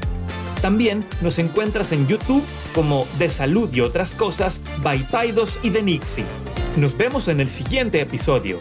[0.61, 2.43] También nos encuentras en YouTube
[2.73, 6.25] como De Salud y otras cosas by Paidos y de Nixie.
[6.75, 8.59] Nos vemos en el siguiente episodio.